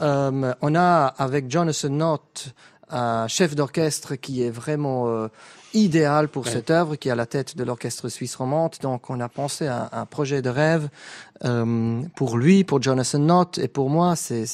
[0.00, 2.54] Euh, on a avec Jonathan Knott
[2.88, 5.26] un chef d'orchestre qui est vraiment euh,
[5.74, 6.52] idéal pour Ouais.
[6.52, 8.74] cette œuvre, qui est à la tête de l'orchestre suisse romande.
[8.82, 10.88] Donc on a pensé à un projet de rêve
[11.44, 14.44] euh, pour lui, pour Jonathan Knott, et pour moi, c'est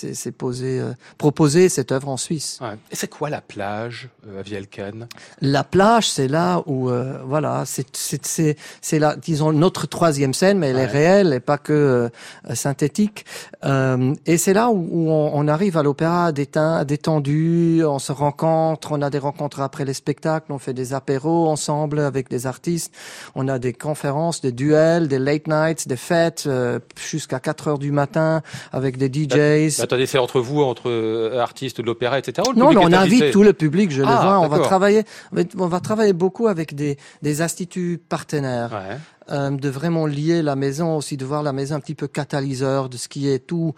[0.53, 2.59] euh, proposer cette œuvre en Suisse.
[2.61, 2.77] Ouais.
[2.91, 5.07] Et c'est quoi la plage euh, à Vielcan
[5.41, 10.77] La plage, c'est là où, euh, voilà, c'est là, disons notre troisième scène, mais elle
[10.77, 10.83] Ouais.
[10.83, 12.11] est réelle et pas que
[12.55, 13.25] synthétique.
[13.65, 19.03] Et c'est là où, où on, on arrive à l'opéra détendu, on se rencontre, on
[19.03, 22.93] a des rencontres après les spectacles, on fait des apéros ensemble avec des artistes,
[23.35, 26.49] on a des conférences, des duels, des late nights, des fêtes
[26.99, 28.43] jusqu'à 4 heures du matin
[28.73, 29.77] avec des DJs.
[29.79, 32.47] Mais Attendez, c'est entre vous, entre euh, artistes de l'opéra, etc.
[32.49, 34.41] ou le Non, mais public on invite tout le public, je le Ah, vois.
[34.41, 35.05] On va travailler,
[35.59, 38.97] on va travailler beaucoup avec des, des instituts partenaires, Ouais.
[39.31, 42.89] euh, de vraiment lier la maison aussi, de voir la maison un petit peu catalyseur
[42.89, 43.75] de ce qui est tout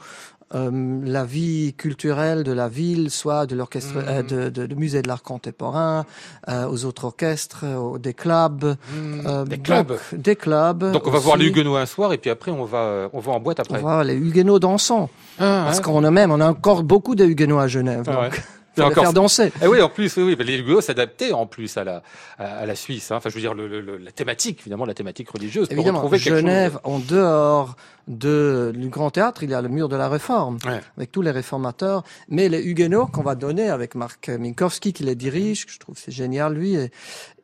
[0.54, 5.02] euh, la vie culturelle de la ville, soit de l'orchestre, euh, de, de, de musée
[5.02, 6.04] de l'art contemporain,
[6.48, 8.64] euh, aux autres orchestres, aux- des clubs,
[8.94, 9.98] euh, des donc, clubs.
[10.12, 10.92] des clubs.
[10.92, 11.46] Donc on va voir les.
[11.46, 13.74] Huguenots un soir et puis après on va on va en boîte On après.
[13.76, 15.84] va voir les Huguenots dansants, Ah, parce ouais.
[15.84, 18.30] qu'on a même, on a encore beaucoup de Huguenots à Genève, Ah ouais.
[18.30, 18.40] donc
[18.76, 19.52] Et faut encore- faire danser.
[19.62, 22.02] Eh oui, en plus, oui, oui, les Huguenots s'adaptaient en plus à la
[22.38, 23.12] à, la Suisse.
[23.12, 23.16] Hein.
[23.18, 25.68] Enfin, je veux dire le, le- le- la thématique, évidemment, la thématique religieuse.
[25.68, 27.76] pour Évidemment, retrouver quelque Genève, en dehors
[28.08, 30.80] de, du Grand Théâtre, il y a le mur de la Réforme, Ouais.
[30.96, 32.04] avec tous les réformateurs.
[32.28, 35.96] Mais les Huguenots qu'on va donner avec Marc Minkowski qui les dirige, que je trouve
[35.98, 36.90] c'est génial lui, et,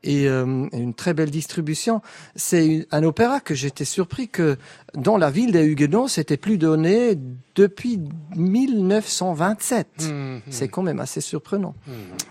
[0.03, 2.01] et, euh, une très belle distribution.
[2.37, 4.57] C'est un opéra que j'étais surpris que
[4.95, 7.19] dans la ville des Huguenots, c'était plus donné
[7.55, 7.99] depuis
[8.37, 9.87] 1927.
[9.99, 10.11] chose.
[10.13, 11.75] Hmm, C'est quand même assez surprenant.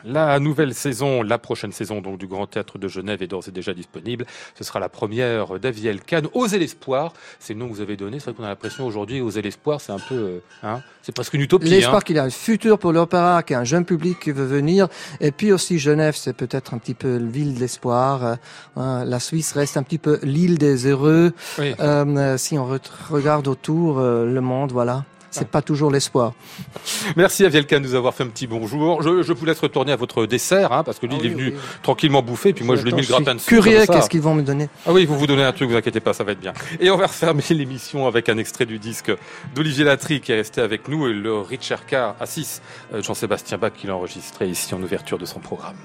[0.04, 3.52] La nouvelle saison, la prochaine saison donc du Grand Théâtre de Genève est d'ores et
[3.52, 4.26] déjà disponible.
[4.58, 6.28] Ce sera la première d'Aviel Cannes.
[6.34, 8.19] Oser l'espoir, c'est le nom que vous avez donné.
[8.20, 11.34] C'est vrai qu'on a l'impression aujourd'hui, oser l'espoir, c'est un peu, euh, hein, c'est presque
[11.34, 11.68] une utopie.
[11.70, 12.02] L'espoir Hein.
[12.06, 14.46] qu'il y a un futur pour l'opéra, qu'il y a un jeune public qui veut
[14.46, 14.88] venir.
[15.22, 18.24] Et puis aussi Genève, c'est peut-être un petit peu l'île de l'espoir.
[18.26, 18.36] Euh,
[18.76, 21.34] hein, la Suisse reste un petit peu l'île des heureux.
[21.58, 21.74] Oui.
[21.80, 25.06] Euh, euh, si on re- regarde autour euh, le monde, voilà.
[25.32, 26.34] C'est pas toujours l'espoir.
[27.16, 29.02] Merci Aviel Cannes de nous avoir fait un petit bonjour.
[29.02, 31.54] Je, je vous laisse retourner à votre dessert, hein, parce que lui, il est venu
[31.84, 33.48] tranquillement bouffer, puis moi je lui ai mis le gratin dessus.
[33.48, 36.00] Curieux, qu'est-ce qu'ils vont me donner Ah oui, vous vous donnez un truc, vous inquiétez
[36.00, 36.54] pas, ça va être bien.
[36.80, 39.12] Et on va refermer l'émission avec un extrait du disque
[39.56, 42.62] d'Olivier Latry qui est resté avec nous et le Richard Carr à 6,
[42.94, 45.76] euh, Jean-Sébastien Bach qui l'a enregistré ici en ouverture de son programme.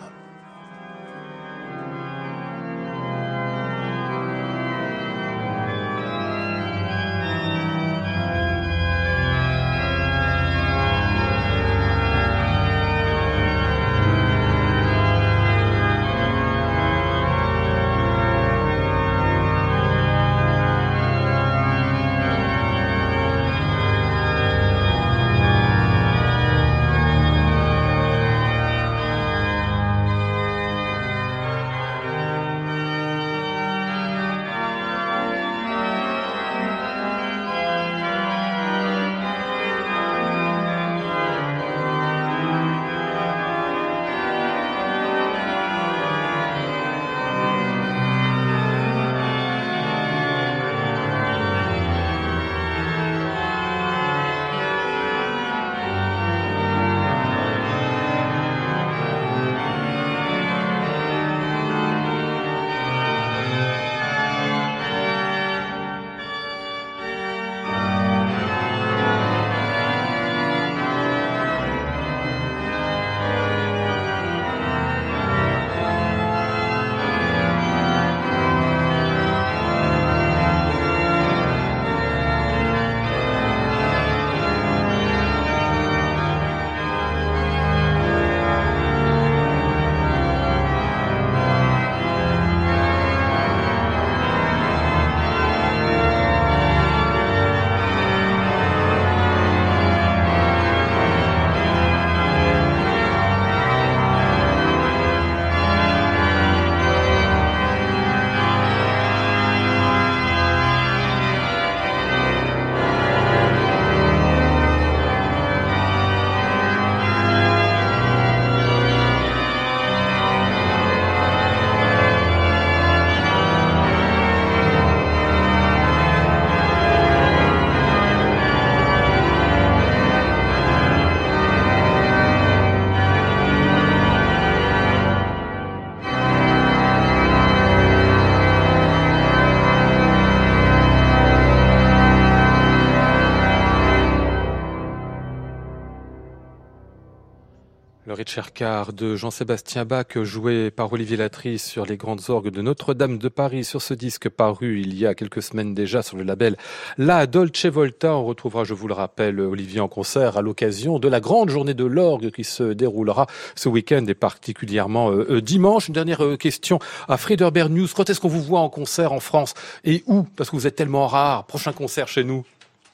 [148.29, 153.29] Cherkar de Jean-Sébastien Bach, joué par Olivier Latrice sur les grandes orgues de Notre-Dame de
[153.29, 156.57] Paris, sur ce disque paru il y a quelques semaines déjà sur le label
[156.99, 158.15] La Dolce Volta.
[158.15, 161.75] On retrouvera, je vous le rappelle, Olivier en concert à l'occasion de la grande journée
[161.75, 165.89] de l'orgue qui se déroulera ce week-end et particulièrement euh, euh, dimanche.
[165.89, 167.89] Une dernière euh, question à Friederberg News.
[167.95, 169.55] Quand est-ce qu'on vous voit en concert en France
[169.85, 170.23] et où?
[170.37, 171.45] Parce que vous êtes tellement rare.
[171.45, 172.45] Prochain concert chez nous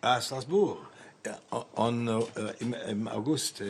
[0.03, 0.90] À Strasbourg.
[1.77, 2.21] En, euh,
[3.15, 3.63] august.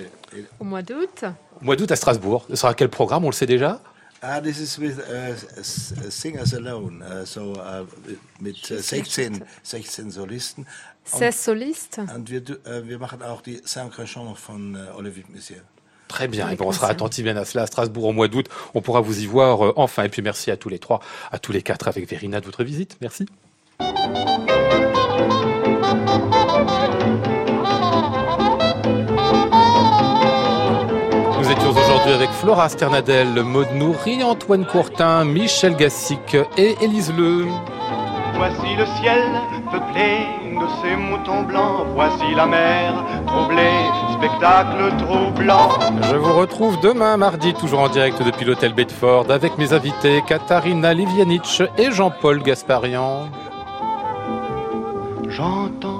[0.61, 1.25] Au mois d'août.
[1.61, 2.47] Au mois d'août à Strasbourg.
[2.49, 3.81] Ce sera quel programme On le sait déjà?
[4.23, 7.87] Ah, this is with uh, Singers Alone, uh, so uh,
[8.39, 10.67] mit 16, 16 Solisten.
[11.05, 11.99] 16 solistes.
[12.15, 15.63] Und wir, uh, wir machen auch die Saint-Crachon von uh, Olivier Messier.
[16.09, 16.51] Très bien.
[16.51, 18.47] Et bon, on sera attentif bien à cela à Strasbourg au mois d'août.
[18.75, 20.03] On pourra vous y voir euh, enfin.
[20.03, 22.65] Et puis merci à tous les trois, à tous les quatre avec Verina de votre
[22.65, 22.99] visite.
[23.01, 23.27] Merci.
[32.01, 37.47] Aujourd'hui avec Flora Sternadel, Maud Nourri, Antoine Courtin, Michel Gassic et Élise Le.
[38.37, 39.23] Voici le ciel
[39.71, 41.87] peuplé de ces moutons blancs.
[41.95, 42.95] Voici la mer
[43.27, 43.85] troublée,
[44.17, 45.69] spectacle troublant.
[46.03, 50.95] Je vous retrouve demain mardi, toujours en direct depuis l'hôtel Bedford, avec mes invités Katharina
[50.95, 53.29] Livianic et Jean-Paul Gasparian.
[55.29, 56.00] J'entends